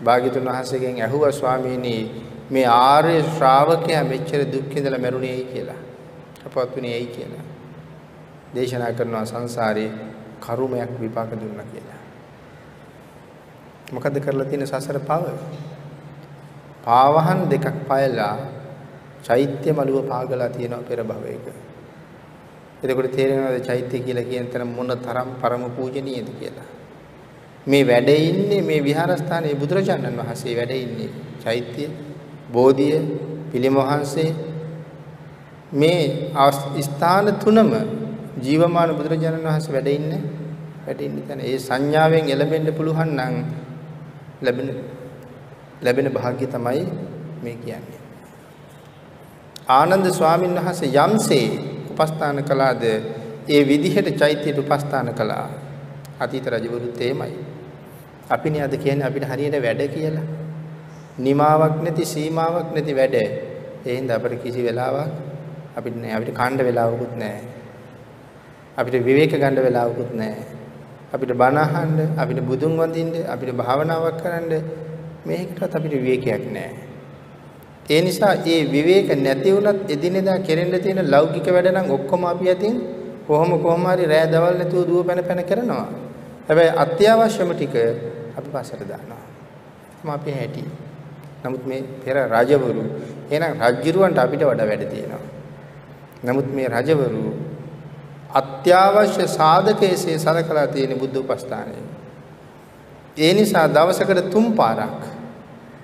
[0.00, 1.94] භාග්‍යතුන් වහන්සේගෙන් ඇහුවා ස්වාමීනි
[2.50, 5.80] මේ ආර්ය ශ්‍රාවකයා මෙච්චර දුක් විඳලා මැරුණේ ඇයි කියලා.
[6.46, 7.44] අපවත් වුණේ ඇයි කියලා.
[8.54, 9.90] දේශනා කරනවා සංසාරේ
[10.44, 12.00] කර්මයක් විපාක දුන්නා කියලා.
[13.92, 15.24] මොකද කරලා තියෙන සසර පව?
[16.84, 18.36] පාවහන් දෙකක් පයලා
[19.22, 21.46] චෛත්‍ය මළුව පාගලා තියෙනවා පෙර භවයක.
[22.82, 26.68] එතකොට තේරෙනවද චෛත්‍ය කියලා කියන තැන මොන තරම් පරම පූජනීයද කියලා.
[27.66, 31.10] මේ වැඩ ඉන්නේ මේ විහාරස්ථානයේ බුදුරජාණන් වහන්සේ වැඩ ඉන්නේ
[31.44, 31.84] චෛත්‍ය
[32.52, 32.98] බෝධිය
[33.52, 34.30] පිළිම වහන්සේ
[35.72, 36.02] මේ
[36.82, 37.70] ස්ථාන තුනම
[38.44, 40.22] ජීවමාන බුදුරජාණන් වහන්සේ වැඩ ඉන්නේ
[40.86, 43.34] වැඩ ඉන්නේ තැන ඒ සංඥාවෙන් එළඹෙන්න පුළුවන් නම්
[44.42, 44.68] ලැබෙන
[45.82, 46.82] ලැබෙන භාග්‍ය තමයි
[47.42, 48.00] මේ කියන්නේ.
[49.70, 51.46] ආනන්ද ස්වාමීන් වහන්සේ යම්සේ
[51.90, 52.82] උපස්ථාන කළාද
[53.48, 55.48] ඒ විදිහට චෛත්‍යයට උපස්ථාන කළා.
[56.18, 57.34] අතීත රජවරුත් එහෙමයි.
[58.28, 60.26] අපිනේ අද කියන්නේ අපිට හරියට වැඩ කියලා.
[61.18, 63.14] නිමාවක් නැති සීමාවක් නැති වැඩ.
[63.86, 65.10] ඒ හින්දා අපිට කිසි වෙලාවක්
[65.76, 67.40] අපිට නෑ අපිට කණ්ඩ වෙලාවකුත් නෑ.
[68.76, 70.34] අපිට විවේක ගන්න වෙලාවකුත් නෑ.
[71.12, 74.52] අපිට බණ අහන්න, අපිට බුදුන් වඳින්න, අපිට භාවනාවක් කරන්න
[75.24, 76.74] මේකටත් අපිට විවේකයක් නැහැ.
[77.86, 82.74] ඒ නිසා ඒ විවේක නැති වුණත් එදිනෙදා කෙරෙන්න තියෙන ලෞකික වැඩ නම් ඔක්කොම අපි අතින්
[83.26, 85.86] කොහොම කොහොම හරි රෑ දවල් නැතුව දුව පැන පැන කරනවා.
[86.48, 87.74] හැබැයි අත්‍යවශ්‍යම ටික
[88.36, 89.22] අපි පස්සට දානවා.
[89.96, 90.64] තම අපි හැටි.
[91.44, 92.84] නමුත් මේ පෙර රජවරු
[93.30, 95.24] එහෙනම් රජ්ජුරුවන්ට අපිට වඩා වැඩ තියෙනවා.
[96.24, 97.24] නමුත් මේ රජවරු
[98.34, 101.76] අත්‍යවශ්‍ය සාධකයේසේ සලකලා තියෙන බුද්ධ උපස්ථානය.
[103.16, 105.02] ඒ නිසා දවසකට තුන් පාරක්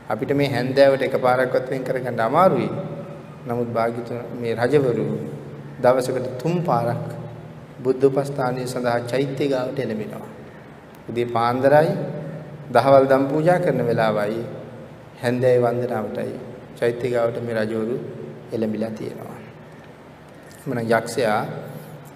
[0.09, 2.71] අපිට මේ හැන්දෑවට එකපාරක්වත් වෙන් කරගන්න අමාරුයි.
[3.47, 5.07] නමුත් භාග්‍යතුන් මේ රජවරු
[5.83, 7.07] දවසකට තුන් පාරක්
[7.83, 10.29] බුද්ධ උපස්ථානයේ සඳහා චෛත්‍ය ගාවට එළඹෙනවා.
[11.09, 11.91] උදේ පාන්දරයි
[12.73, 14.43] දහවල් දම් පූජා කරන වෙලාවයි
[15.23, 16.35] හැන්දෑවේ වන්දනාවටයි
[16.79, 17.97] චෛත්‍ය ගාවට මේ රජවරු
[18.53, 19.39] එළඹිලා තියෙනවා.
[20.61, 21.43] එමනම් යක්ෂයා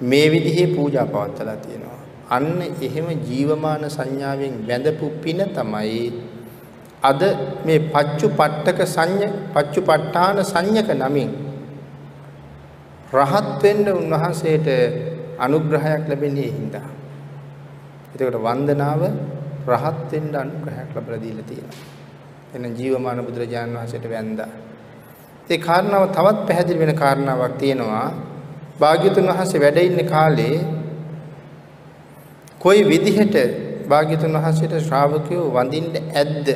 [0.04, 2.00] මේ විදිහේ පූජා පවත්වලා තියෙනවා.
[2.30, 6.12] අන්න එහෙම ජීවමාන සංඥාවෙන් බැඳපු පින තමයි
[7.02, 7.22] අද
[7.64, 11.30] මේ පච්චුපට්ඨක සංඥ පච්චුපට්ඨාන සංඥක නමින්
[13.12, 14.68] රහත් වෙන්න උන්වහන්සේට
[15.38, 16.88] අනුග්‍රහයක් ලැබෙන්නේ හින්දා.
[18.12, 19.02] ඒකට වන්දනාව
[19.66, 21.82] රහත් වෙන්න අනුග්‍රහයක් ලැබලා දීලා තියෙනවා.
[22.54, 24.52] එන ජීවමාන බුදුරජාණන් වහන්සේට වැඳා.
[25.50, 28.08] ඒ කාරණාව තවත් පැහැදිලි වෙන කාරණාවක් තියෙනවා.
[28.76, 30.56] භාග්‍යතුන් වහන්සේ වැඩ ඉන්න කාලේ
[32.58, 33.36] කොයි විදිහට
[33.88, 36.48] භාග්‍යතුන් වහන්සේට ශ්‍රාවකයෝ වඳින්න ඇද්ද?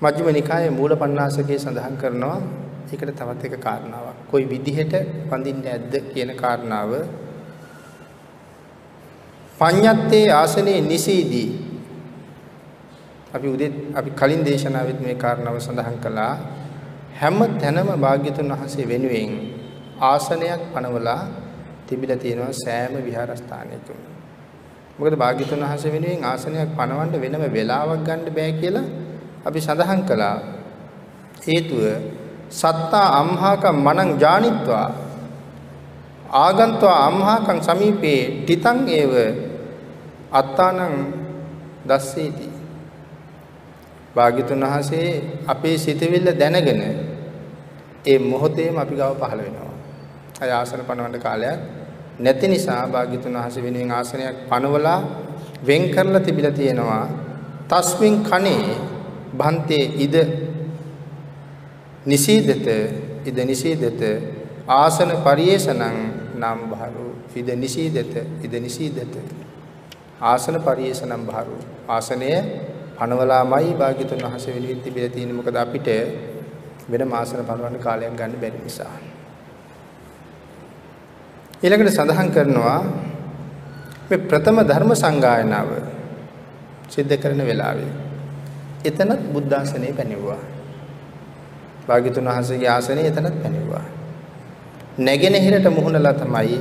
[0.00, 2.38] මජ්ක්‍ධිම නිකායේ මූලපණ්ණාසකේ සඳහන් කරනවා
[2.86, 4.16] ඒකට තවත් එක කාරණාවක්.
[4.30, 4.94] කොයි විදිහට
[5.28, 6.92] වඳින්නේ නැද්ද කියන කාරණාව
[9.58, 11.48] පඤ්ඤත්තේ ආසනේ නිසීදී
[13.34, 16.34] අපි උදේ අපි කලින් දේශනාවෙත් මේ කාරණාව සඳහන් කළා
[17.14, 19.30] හැම තැනම භාග්‍යතුන් වහන්සේ වෙනුවෙන්
[20.02, 21.22] ආසනයක් පනවලා
[21.86, 23.98] තිබිලා තියෙනවා සෑම විහාරස්ථානයකම.
[24.94, 28.86] මොකද භාග්‍යතුන් වහන්සේ වෙනුවෙන් ආසනයක් පනවන්න වෙනම වෙලාවක් ගන්න බෑ කියලා
[29.44, 30.38] අපි සඳහන් කළා.
[31.40, 31.82] හේතුව
[32.50, 34.88] සත්තා අම්හාකම් මනං ජානිත්වා
[36.36, 39.12] ආගන්ත්වා අම්හාකම් සමීපේ තිතං ඒව
[40.32, 40.94] අත්තානං
[41.84, 42.53] දස්සේති
[44.14, 45.08] භාග්‍යතුන් වහන්සේ
[45.46, 46.82] අපේ සිතවිල්ල දැනගෙන
[48.04, 49.72] ඒ මොහොතේම අපි ගාව පහළ වෙනවා.
[50.40, 51.58] අය ආසන පනවන්න කාලයක්
[52.18, 55.00] නැති නිසා භාග්‍යතුන් වහන්සේ වෙනුවෙන් ආසනයක් පනවලා
[55.62, 57.06] වෙන් කරලා තිබිලා තියෙනවා.
[57.70, 58.64] තස්මින් කනේ
[59.32, 60.16] භන්තේ ඉද
[62.06, 62.68] නිසීදත
[63.24, 64.02] ඉද නිසීදත
[64.68, 65.96] ආසන පරියේෂණං
[66.36, 69.16] නම් බහරු ඉද නිසීදත ඉද නිසීදත
[70.22, 71.56] ආසන පරියේෂණම් බහරු
[71.88, 72.30] ආසනය
[72.96, 75.88] පනවලාමයි භාග්‍යතුන් වහන්සේ වෙනුවෙන් තිබිලා තියෙන්නේ මොකද අපිට
[76.90, 78.94] වෙන ආසන පනවන්න කාලයක් ගන්න බැරි නිසා
[81.62, 82.80] ඊළඟට සඳහන් කරනවා
[84.08, 85.70] මේ ප්‍රථම ධර්ම සංගායනාව
[86.88, 87.92] සිද්ධ කරන වෙලාවේ
[88.84, 90.42] එතනත් බුද්ධාසනේ පැනෙවුවා
[91.86, 93.84] භාග්‍යතුන් වහන්සේගේ ආසනේ එතනත් පැනෙවුවා.
[94.98, 96.58] නැගෙනහිරට මුහුණලා තමයි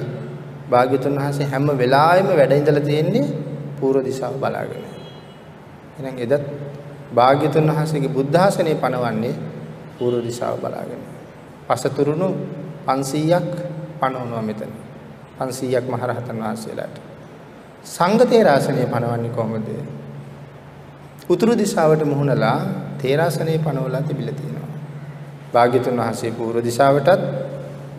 [0.69, 3.25] භාග්‍යතුන් වහන්සේ හැම වෙලාවෙම වැඩ ඉඳලා තියෙන්නේ
[3.79, 4.83] පූර්ව දිශාව බලාගෙන.
[5.95, 6.43] එහෙනම් එදත්
[7.11, 9.33] භාග්‍යතුන් වහන්සේගේ බුද්ධාසනේ පනවන්නේ
[9.97, 11.01] පූර්ව දිශාව බලාගෙන.
[11.67, 12.29] පසතුරුණු
[12.87, 13.55] 500ක්
[13.99, 14.71] පනවනවා මෙතන.
[15.39, 16.95] 500ක් මහරහතන් වහන්සේලාට.
[17.85, 19.67] සංඝ තේරාසනේ පනවන්නේ කොහොමද?
[21.29, 22.57] උතුරු දිශාවට මුහුණලා
[22.97, 24.69] තේරාසනේ පනවලා තිබිලා තියෙනවා.
[25.53, 27.21] භාග්‍යතුන් වහන්සේ පූර්ව දිශාවටත්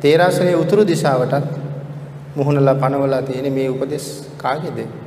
[0.00, 1.46] තේරාසනේ උතුරු දිශාවටත්
[2.36, 5.03] මුහුණලා පනවලා තියෙන මේ උපදේශ කාගේද?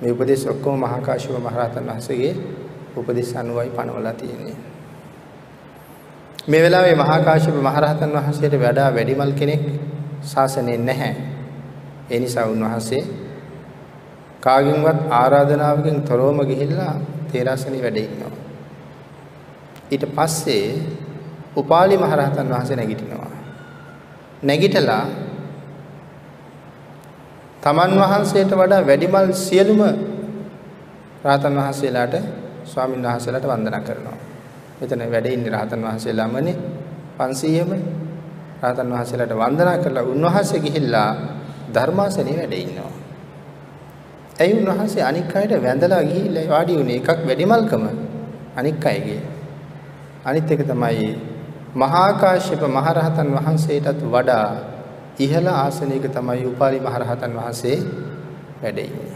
[0.00, 2.34] මේ උපදේශ ඔක්කොම මහා කාශ්‍යප මහ රහතන් වහන්සේගේ
[2.96, 4.56] උපදේශ අනුවයි පනවලා තියෙන්නේ.
[6.48, 9.62] මේ වෙලාවේ මහා කාශ්‍යප මහ රහතන් වහන්සේට වඩා වැඩිමල් කෙනෙක්
[10.24, 11.14] ශාසනයේ නැහැ.
[12.10, 13.02] ඒ නිසා උන්වහන්සේ
[14.40, 16.94] කාගෙන්වත් ආරාධනාවකින් තොරවම ගිහිල්ලා
[17.28, 18.34] තේරාසනේ වැඩ ඉන්නවා.
[19.90, 20.66] ඊට පස්සේ
[21.56, 23.32] උපාලි මහරහතන් වහන්සේ නැගිටිනවා.
[24.42, 25.04] නැගිටලා
[27.66, 29.80] තමන් වහන්සේට වඩා වැඩිමල් සියලුම
[31.24, 32.14] රහතන් වහන්සේලාට
[32.64, 34.18] ස්වාමීන් වහන්සේලාට වන්දනා කරනවා.
[34.78, 36.56] මෙතන වැඩ ඉන්නේ රහතන් වහන්සේලාමනේ
[37.18, 37.72] 500ම
[38.62, 41.10] රහතන් වහන්සේලාට වන්දනා කරලා උන්වහන්සේ ගිහිල්ලා
[41.74, 42.92] ධර්මාසනේ වැඩ ඉන්නවා.
[44.38, 47.84] ඇයි උන්වහන්සේ අනික් අයට වැඳලා ගිහිල්ලා වාඩි වුණේ එකක් වැඩිමල්කම
[48.56, 49.22] අනික් අයගේ.
[50.24, 51.10] අනිත් එක තමයි
[51.74, 54.75] මහා කාශ්‍යප මහරහතන් වහන්සේටත් වඩා
[55.18, 57.78] ඉහළ ආසනයක තමයි උපාලි මහරහතන් වහන්සේ
[58.62, 59.12] වැඩ ඉන්නේ.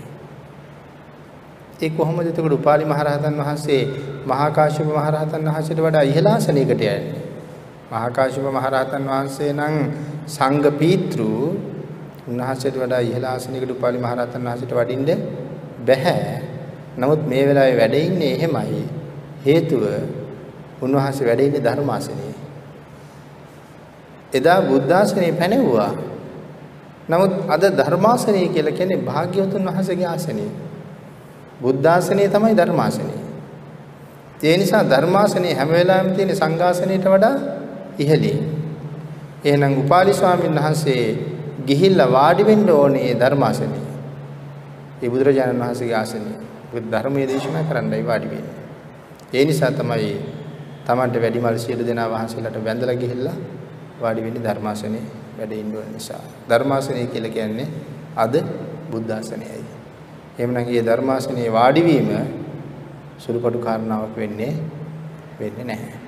[1.81, 3.83] ඒ කොහොමද එතකොට උපාලි මහරහතන් වහන්සේ
[4.27, 6.97] මහා කාශ්‍යප මහරහතන් වහන්සේට වඩා ඉහළ ආසනයකට යන්නේ?
[7.91, 9.77] මහා කාශ්‍යප මහරහතන් වහන්සේ නම්
[10.29, 11.31] සංඝ පීත්‍රු
[12.29, 15.23] උන්වහන්සේට වඩා ඉහළ ආසනයකට උපාලි මහරහතන් වහන්සේට වඩින්න
[15.87, 16.35] බැහැ.
[16.99, 18.83] නමුත් මේ වෙලාවේ වැඩ ඉන්නේ එහෙමයි.
[19.47, 19.85] හේතුව
[20.83, 22.30] උන්වහන්සේ වැඩ ඉන්නේ ධර්මාසනයේ.
[24.33, 25.93] එදා බුද්ධාසනේ පැනෙවුවා.
[27.09, 30.47] නමුත් අද ධර්මාසනය කියලා කියන්නේ භාග්‍යවතුන් වහන්සේගේ ආසනය.
[31.61, 33.15] බුද්ධාසනය තමයි ධර්මාසනය.
[34.43, 37.37] ඒ නිසා ධර්මාසනේ හැම වෙලාවෙම තියෙන සංඝාසනයට වඩා
[37.99, 38.41] ඉහළින්.
[39.45, 41.03] එහෙනම් උපාලි ස්වාමීන් වහන්සේ
[41.67, 43.85] ගිහිල්ලා වාඩි වෙන්න ඕනේ ධර්මාසනේ.
[45.03, 46.33] ඒ බුදුරජාණන් වහන්සේගේ ආසනය.
[46.73, 48.57] බුද්ධ ධර්මයේ දේශනා කරන්නයි වාඩි වෙන්නේ.
[49.33, 50.13] ඒ නිසා තමයි
[50.87, 53.37] Tamanට වැඩිමල් සියලු දෙනා වහන්සේලාට වැඳලා ගිහිල්ලා
[54.01, 55.05] වාඩි වෙන්නේ ධර්මාසනේ
[55.39, 56.23] වැඩ ඉන්න නිසා.
[56.49, 57.69] ධර්මාසනේ කියලා කියන්නේ
[58.17, 58.35] අද
[58.91, 59.65] බුද්ධාසනයයි.
[60.39, 62.09] එහෙමනම් මේ ධර්මාසනේ වාඩි වීම
[63.19, 64.53] සුළුපටු කාරණාවක් වෙන්නේ
[65.41, 65.99] වෙන්නේ නැහැ.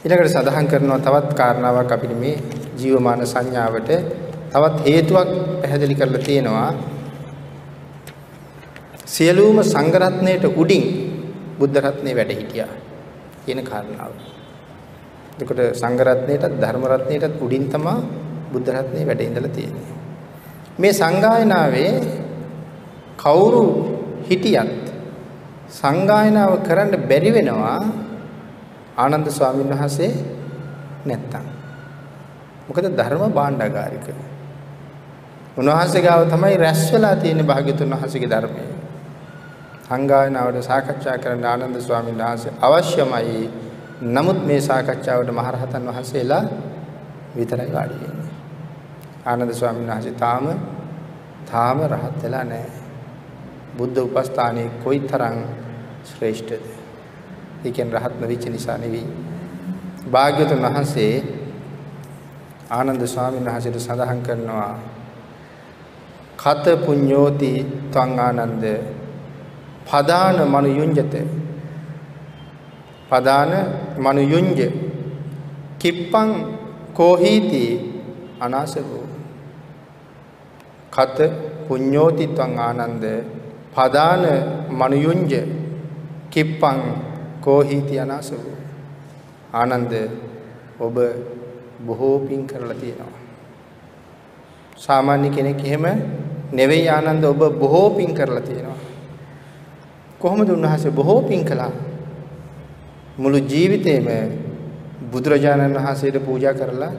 [0.00, 2.36] ඊළඟට සඳහන් කරනවා තවත් කාරණාවක් අපිට මේ
[2.76, 3.90] ජීවමාන සංඥාවට
[4.52, 6.70] තවත් හේතුවක් පැහැදිලි කරලා තියෙනවා.
[9.06, 10.84] සියලුම සංඝ රත්නයට උඩින්
[11.58, 12.74] බුද්ධ රත්නේ වැඩ හිටියා
[13.44, 14.37] කියන කාරණාව.
[15.38, 17.94] එතකොට සංඝ රත්නයටත් ධර්ම රත්නයටත් උඩින් තමයි
[18.52, 19.94] බුද්ධ රත්නේ වැඩ ඉඳලා තියෙන්නේ.
[20.78, 21.92] මේ සංගායනාවේ
[23.16, 23.64] කවුරු
[24.24, 24.72] හිටියත්
[25.70, 27.78] සංගායනාව කරන්න බැරි වෙනවා
[28.96, 30.12] ආනන්ද ස්වාමීන් වහන්සේ
[31.04, 31.44] නැත්තම්.
[32.66, 34.08] මොකද ධර්ම භාණ්ඩාගාරික.
[35.56, 38.64] උන්වහන්සේ ගාව තමයි රැස් වෙලා තියෙන භාග්‍යතුන් වහන්සේගේ ධර්මය.
[39.86, 43.67] සංගායනාවට සාකච්ඡා කරන්න ආනන්ද ස්වාමීන් වහන්සේ අවශ්‍යමයි
[44.00, 46.42] නමුත් මේ සාකච්ඡාවට මහරහතන් වහන්සේලා
[47.36, 48.34] විතරයි වාඩි වෙන්නේ.
[49.24, 50.44] ආනන්ද ස්වාමීන් වහන්සේ තාම
[51.44, 52.70] තාම රහත් වෙලා නැහැ.
[53.76, 55.38] බුද්ධ උපස්ථානයේ කොයිතරම්
[56.04, 56.62] ශ්‍රේෂ්ඨද?
[57.64, 59.06] ඒ කියන්නේ රහත් නොවිච්ච නිසා නෙවෙයි.
[60.12, 61.14] භාග්‍යවතුන් වහන්සේ
[62.70, 64.72] ආනන්ද ස්වාමීන් වහන්සේට සඳහන් කරනවා
[66.36, 67.52] කත පුඤ්ඤෝති
[67.92, 68.64] ත්වං ආනන්ද
[69.86, 71.14] පදාන මනුයුඤ්ජත
[73.10, 73.52] පදාන
[73.98, 74.60] මනුයුඤ්ජ
[75.78, 76.30] කිප්පං
[76.94, 77.64] කෝහීති
[78.40, 79.06] අනාසකෝ.
[80.90, 81.18] කත
[81.68, 83.04] පුඤ්ඤෝති ත්වං ආනන්ද
[83.74, 84.24] පදාන
[84.70, 85.34] මනුයුඤ්ජ
[86.30, 86.78] කිප්පං
[87.40, 88.56] කෝහීති අනාසකෝ.
[89.52, 89.92] ආනන්ද
[90.80, 90.96] ඔබ
[91.86, 93.22] බොහෝ පින් කරලා තියෙනවා.
[94.76, 95.86] සාමාන්‍ය කෙනෙක් එහෙම
[96.52, 98.80] නෙවෙයි ආනන්ද ඔබ බොහෝ පින් කරලා තියෙනවා.
[100.18, 101.87] කොහොමද උන්වහන්සේ බොහෝ පින් කළා?
[103.18, 104.06] මුළු ජීවිතේම
[105.10, 106.92] බුදුරජාණන් වහන්සේට පූජා කරලා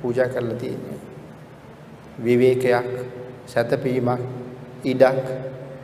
[0.00, 0.98] පූජා කරලා තියෙනවා.
[2.18, 2.88] විවේකයක්,
[3.46, 4.20] සැතපීමක්,
[4.84, 5.26] ඉඩක්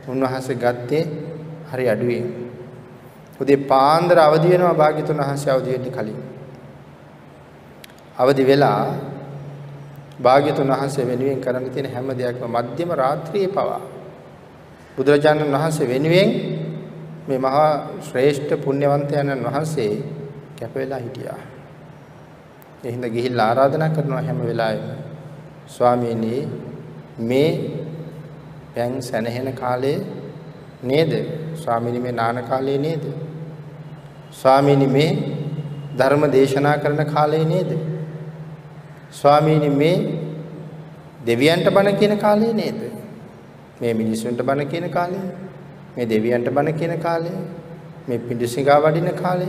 [0.07, 1.03] උන්වහන්සේ ගත්තේ
[1.71, 2.23] හරි අඩුවේ.
[3.41, 6.19] උදේ පාන්දර අවදි වෙනවා භාග්‍යතුන් වහන්සේ අවදි වෙන්න කලින්.
[8.17, 8.85] අවදි වෙලා
[10.19, 13.81] භාග්‍යතුන් වහන්සේ වෙනුවෙන් කරන්න තියෙන හැම දෙයක්ම මධ්‍යම රාත්‍රියේ පවා
[14.97, 16.29] බුදුරජාණන් වහන්සේ වෙනුවෙන්
[17.27, 17.67] මේ මහා
[18.01, 19.91] ශ්‍රේෂ්ඨ පුණ්‍යවන්තයන්න් වහන්සේ
[20.59, 21.41] කැප වෙලා හිටියා.
[22.83, 24.97] ඒ හින්දා ගිහිල්ලා ආරාධනා කරනවා හැම වෙලාවෙම.
[25.67, 26.33] ස්වාමීනි
[27.21, 27.51] මේ
[28.75, 29.97] දැන් සැනහෙන කාලේ
[30.83, 31.13] නේද?
[31.55, 33.05] ස්වාමීනි මේ නාන කාලේ නේද?
[34.31, 35.09] ස්වාමීනි මේ
[35.97, 37.71] ධර්ම දේශනා කරන කාලේ නේද?
[39.11, 39.95] ස්වාමීනි මේ
[41.25, 42.79] දෙවියන්ට බණ කියන කාලේ නේද?
[43.81, 45.25] මේ මිනිසුන්ට බණ කියන කාලේ
[45.95, 47.31] මේ දෙවියන්ට බණ කියන කාලය
[48.07, 49.47] මේ පිඬුසිඟා වඩින කාලය.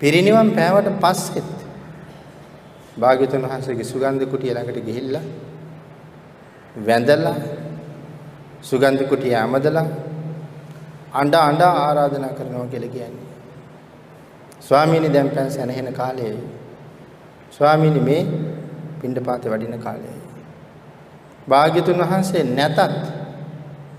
[0.00, 1.50] පිරිනිවන් පෑවට පස්සෙත්
[2.96, 5.24] භාග්‍යතුන් වහන්සේගේ සුගන්ධ කුටිය ළඟට ගිහිල්ලා
[6.78, 7.36] වැඳලා
[8.62, 9.86] සුගන්ධ කුටිය ඇමදලා
[11.12, 13.26] අඬ අඬ ආරාධනා කරනවා කියලා කියන්නේ.
[14.60, 16.38] ස්වාමීනි දැන් පෑන් සැනහෙන කාලයයි.
[17.50, 18.22] ස්වාමීනි මේ
[19.00, 20.20] පිණ්ඩපාතේ වඩින කාලයයි.
[21.48, 22.78] භාග්‍යතුන් වහන්සේ නැතත්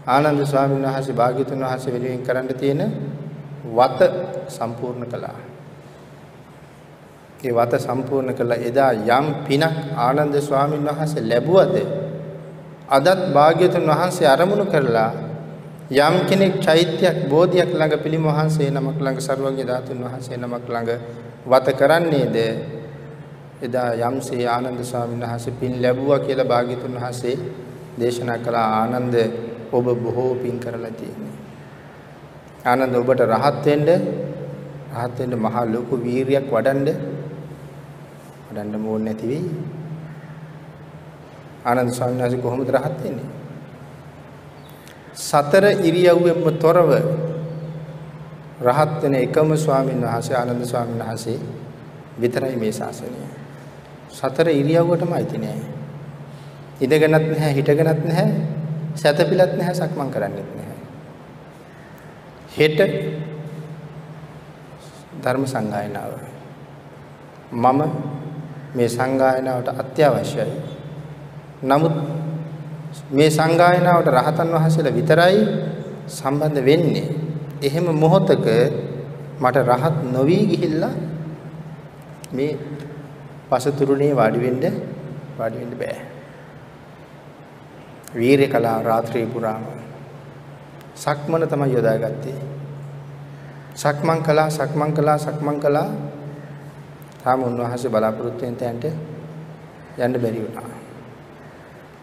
[0.07, 2.81] ආනන්ද ස්වාමීන් වහන්සේ භාග්‍යතුන් වහන්සේ වෙනුවෙන් කරන්න තියෙන
[3.67, 4.01] වත
[4.47, 5.37] සම්පූර්ණ කළා.
[7.43, 9.65] ඒ වත සම්පූර්ණ කළා එදා යම් පිනක්
[9.97, 11.75] ආනන්ද ස්වාමීන් වහන්සේ ලැබුවද?
[12.89, 15.11] අදත් භාග්‍යතුන් වහන්සේ අරමුණු කරලා
[15.89, 20.91] යම් කෙනෙක් චෛත්‍යයක් බෝධියක් ළඟ පිළිම වහන්සේ නමක් ළඟ සර්වඥ ධාතුන් වහන්සේ නමක් ළඟ
[21.45, 22.37] වත කරන්නේද?
[23.61, 27.35] එදා යම්සේ ආනන්ද ස්වාමීන් වහන්සේ පින් ලැබුවා කියලා භාග්‍යතුන් වහන්සේ
[27.99, 28.55] දේශනා කළ.
[28.55, 29.15] ආනන්ද
[29.71, 31.35] ඔබ බොහෝ පින් කරලා තියෙන්නේ.
[32.65, 33.87] ආනන්ද ඔබට රහත් වෙන්න
[34.93, 36.87] රහත් වෙන්න මහා ලොකු වීරියක් වඩන්න
[38.47, 39.49] වඩන්න ඕනේ නැති වෙයි.
[41.65, 43.29] ආනන්ද ස්වාමීන් වහන්සේ කොහොමද රහත් වෙන්නේ?
[45.19, 46.91] සතර ඉරියව්වෙම තොරව
[48.61, 51.39] රහත් වෙන එකම ස්වාමීන් වහන්සේ ආනන්ද ස්වාමීන් වහන්සේ
[52.19, 53.17] විතරයි මේ ශාසනය.
[54.09, 55.77] සතර ඉරියව්වටම අයිති නෑ.
[56.81, 58.56] ඉඳගෙනත් නැහැ හිටගෙනත් නැහැ
[58.97, 60.79] සැතපිලත් නැහැ සක්මන් කරන්නෙත් නැහැ.
[62.51, 62.79] හෙට
[65.21, 66.11] ධර්ම සංගායනාව.
[67.53, 67.81] මම
[68.75, 70.51] මේ සංගායනාවට අත්‍යවශ්‍යයි.
[71.63, 71.95] නමුත්
[73.11, 75.37] මේ සංගායනාවට රහතන් වහන්සේලා විතරයි
[76.09, 77.07] සම්බන්ධ වෙන්නේ.
[77.61, 78.45] එහෙම මොහොතක
[79.37, 80.93] මට රහත් නොවි ගිහිල්ලා
[82.31, 82.51] මේ
[83.49, 84.63] පසතුරුනේ වාඩි වෙන්න
[85.37, 86.16] වාඩි වෙන්න බෑ.
[88.15, 89.63] වීරය කළා රාත්‍රී පුරාම.
[90.95, 92.39] සක්මන තමයි යොදාගත්තේ.
[93.75, 95.89] සක්මන් කළා සක්මන් කළා සක්මන් කළා.
[97.23, 98.85] තාම උන්වහන්සේ බලාපොරොත්තු වෙන තැනට
[99.97, 100.69] යන්න බැරි වුණා.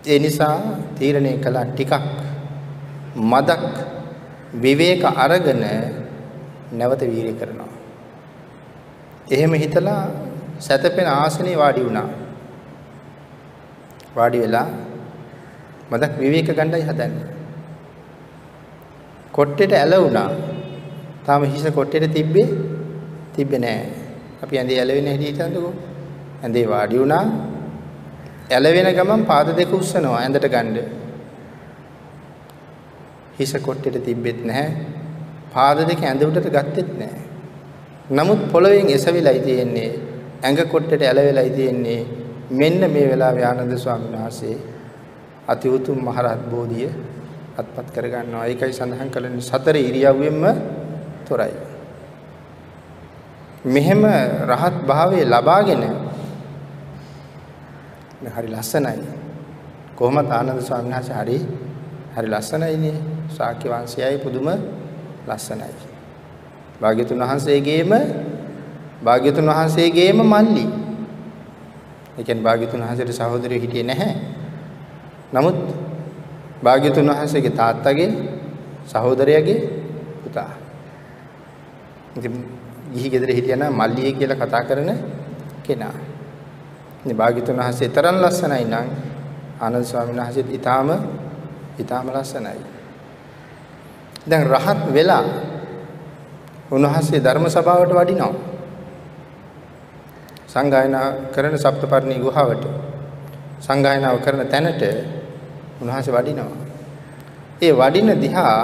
[0.04, 0.56] ඒ නිසා
[0.98, 1.92] තීරණය කළා ටිකක්
[3.16, 3.62] මදක්
[4.54, 5.64] විවේක අරගෙන
[6.72, 7.72] නැවත වීර්ය කරනවා.
[9.30, 10.02] එහෙම හිතලා
[10.58, 12.08] සැතපෙන ආසනේ වාඩි වුණා.
[14.16, 14.68] වාඩි වෙලා
[15.90, 17.26] මදක් විවේක ගන්නයි හදන්නේ.
[19.32, 20.30] කොට්ටේට ඇල වුණා.
[21.26, 22.48] තාම හිස කොට්ටේට තිබ්බේ
[23.34, 23.82] තිබ්බේ නෑ.
[24.42, 25.72] අපි ඇඳේ ඇලවෙන හැටි හිතන්නකෝ.
[26.42, 27.24] ඇඳේ වාඩි වුණා.
[28.50, 30.76] ඇලවෙන ගමන් පාද දෙක උස්සනවා ඇඳට ගන්න.
[33.38, 34.68] හිස කොට්ටේට තිබ්බෙත් නැහැ.
[35.54, 37.22] පාද දෙක ඇඳ උඩට ගත්තෙත් නැහැ.
[38.10, 39.90] නමුත් පොළවෙන් එසවිලයි තියෙන්නේ.
[40.44, 42.00] ඇඟ කොට්ටේට ඇලවෙලයි තියෙන්නේ.
[42.50, 44.56] මෙන්න මේ වෙලාවේ ආනන්ද ස්වාමීන් වහන්සේ
[45.44, 46.90] අති උතුම් මහරහත් බෝධිය
[47.54, 48.46] අත්පත් කර ගන්නවා.
[48.46, 50.42] ඒකයි සඳහන් කළේ සතර ඉරියව්වෙන්ම
[51.24, 51.54] තොරයි.
[53.64, 54.02] මෙහෙම
[54.44, 55.82] රහත් භාවයේ ලබාගෙන
[58.26, 59.04] හරි ලස්සනයි.
[59.94, 61.38] කොහොමද ආනන්ද ස්වාමීන් වහන්සේ හරි
[62.12, 62.98] හරි ලස්සනයිනේ.
[63.30, 64.48] ශාක්‍ය වංශයයි පුදුම
[65.24, 65.72] ලස්සනයි.
[66.80, 67.92] භාග්‍යතුන් වහන්සේගේම
[69.00, 70.66] භාග්‍යතුන් වහන්සේගේම මල්ලි.
[72.14, 74.33] ඒ කියන්නේ භාග්‍යතුන් වහන්සේට සහෝදරයෝ හිටියේ නැහැ.
[75.34, 75.56] නමුත්
[76.62, 78.10] භාග්‍යතුන් වහන්සේගේ තාත්තගේ
[78.86, 79.58] සහෝදරයාගේ
[80.22, 80.50] පුතා.
[82.16, 82.34] ඉතින්
[82.92, 84.90] ගිහි ගෙදර හිටියනම් මල්ලියේ කියලා කතා කරන
[85.62, 85.96] කෙනා.
[87.02, 88.88] ඉතින් භාග්‍යතුන් වහන්සේ තරම් ලස්සනයි නම්
[89.60, 90.88] ආනන්ද ස්වාමීන් වහන්සේත් ඊටාම
[91.78, 92.60] ඊටාම ලස්සනයි.
[94.26, 95.24] දැන් රහත් වෙලා
[96.70, 98.34] උන්වහන්සේ ධර්ම සභාවට වඩිනවා.
[100.46, 102.64] සංගායනා කරන සප්තපර්ණී ගුහාවට
[103.60, 104.82] සංගායනාව කරන තැනට
[105.80, 106.56] උන්වහන්සේ වඩිනවා.
[107.62, 108.58] ඒ වඩින දිහා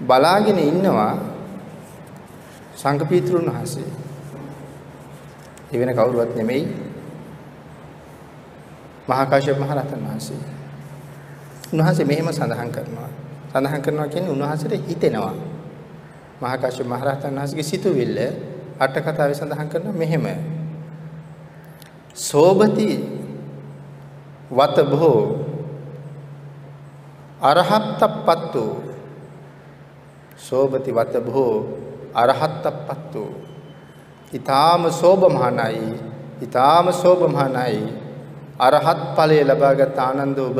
[0.00, 1.14] බලාගෙන ඉන්නවා
[2.74, 3.90] සංඝ පීතෘන් වහන්සේ.
[5.72, 6.64] ඒ වෙන කවුරුවත් නෙමෙයි
[9.08, 10.40] මහා කාශ්‍යප මහ රහතන් වහන්සේ.
[11.72, 13.10] උන්වහන්සේ මෙහෙම සඳහන් කරනවා.
[13.52, 15.34] සඳහන් කරනවා කියන්නේ උන්වහන්සේට හිතෙනවා.
[16.40, 18.18] මහා කාශ්‍යප මහ රහතන් වහන්සේගේ සිතුවිල්ල
[18.78, 20.26] අට කතාවේ සඳහන් කරනවා මෙහෙම.
[22.14, 22.88] සෝබති
[24.50, 25.41] වත බොහෝ
[27.50, 28.64] අරහත්තප්පත්තු.
[30.38, 31.56] සෝභති වතභෝ
[32.14, 33.24] අරහත්තප්පත්තු.
[34.32, 35.98] ඊ타ම සෝභමානයි
[36.42, 37.82] ඊ타ම සෝභමානයි
[38.58, 40.58] අරහත් ඵලය ලබාගත් ආනන්ද ඔබ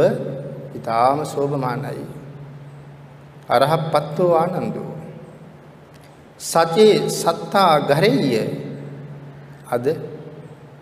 [0.76, 2.04] ඊ타ම සෝභමානයි
[3.48, 4.92] අරහත්පත්තු ආනන්දෝ.
[6.40, 8.34] සතේ සත්තා ගරෙය්‍ය.
[9.74, 9.86] අද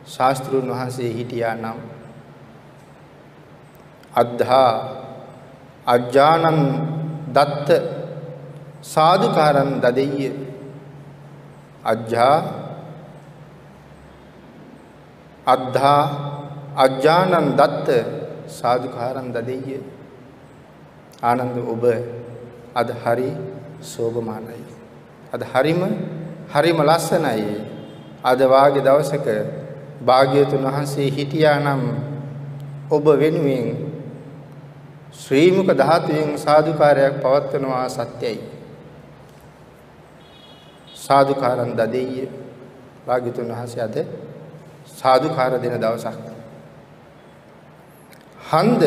[0.07, 1.79] ශාස්ත්‍රුන් වහන්සේ හිටියා නම්
[4.15, 4.73] අද්ධා
[5.95, 6.59] අජ්ජානං
[7.37, 7.69] දත්ත
[8.83, 10.31] සාදුකාරං දදෙය්‍ය.
[11.85, 12.37] අජ්ජා
[15.47, 16.03] අද්ධා
[16.77, 17.89] අජ්ජානං දත්ත
[18.49, 19.81] සාදුකාරං දදෙය්‍ය.
[21.23, 21.85] ආනන්ද ඔබ
[22.75, 23.31] අද හරි
[23.83, 24.65] සෝභමානයි.
[25.33, 25.83] අද හරිම
[26.49, 27.57] හරිම ලස්සනයි.
[28.23, 29.27] අද වාගේ දවසක
[30.01, 31.83] භාග්‍යතුන් වහන්සේ හිටියානම්
[32.91, 33.90] ඔබ වෙනුවෙන්
[35.13, 38.39] ශ්‍රී මුක ධාතුවෙන් සාදුකාරයක් පවත්වනවා සත්‍යයි.
[40.97, 42.29] සාදුකාරන් දදෙය්‍ය.
[43.07, 43.97] භාග්‍යතුන් වහන්සේ අද
[44.93, 46.19] සාදුකාර දෙන දවසක්.
[48.51, 48.83] හන්ද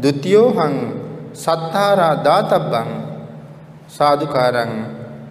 [0.00, 0.74] ဒ ුතියෝහං
[1.34, 2.88] සත්තාරා දාතබ්බං
[3.88, 4.72] සාදුකාරං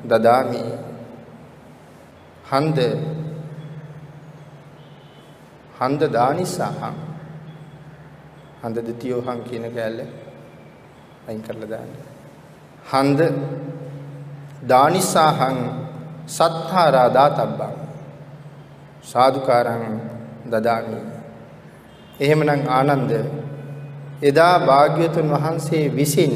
[0.03, 0.63] දදාමි.
[2.51, 2.79] හන්ද
[5.79, 7.06] හන්ද දානිසහං.
[8.63, 9.99] හන්ද ද්විතියෝහං කියන කැලල
[11.27, 11.91] අයින් කරලා දාන්න.
[12.85, 13.19] හන්ද
[14.63, 15.57] දානිසහං
[16.27, 17.73] සත්තාරා දාතබ්බං.
[19.03, 19.83] සාදුකාරං
[20.45, 20.99] දදාමි.
[22.19, 23.11] එහෙමනම් ආනන්ද
[24.21, 26.33] එදා භාග්‍යතුන් වහන්සේ විසින්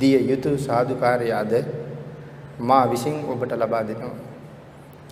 [0.00, 1.52] දිය යුතු සාදුකාරය අද
[2.60, 4.16] මා විසින් ඔබට ලබා දෙනවා.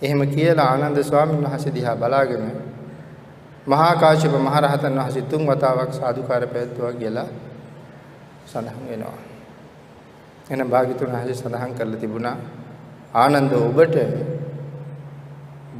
[0.03, 2.45] එහෙම කියලා ආනන්ද ස්වාමීන් වහන්සේ දිහා බලාගෙන
[3.67, 7.29] මහා කාශ්‍යප මහ රහතන් වහන්සේ තුන් වතාවක් සාදුකාර පැවැත්වුවා කියලා
[8.47, 9.19] සඳහන් වෙනවා.
[10.51, 12.37] එහෙනම් භාග්‍යතුන් වහන්සේ සඳහන් කරලා තිබුණා
[13.15, 13.97] ආනන්ද ඔබට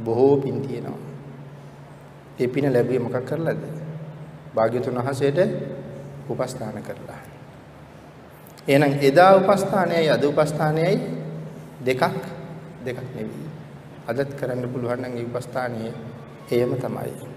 [0.03, 1.03] බොහෝ පින් තියෙනවා.
[2.39, 3.61] ඒ පින ලැබුවේ මොකක් කරලාද?
[4.55, 5.39] භාග්‍යතුන් වහන්සේට
[6.29, 7.21] උපස්ථාන කරලා.
[8.67, 10.97] එහෙනම් එදා උපස්ථානයයි අද උපස්ථානයයි
[11.81, 12.03] දෙකක්
[12.85, 13.47] දෙකක් නෙවෙයි.
[14.07, 15.93] අදත් කරන්න පුළුවන් නම් ඒ උපස්ථානයේ
[16.51, 17.34] එයම තමයි.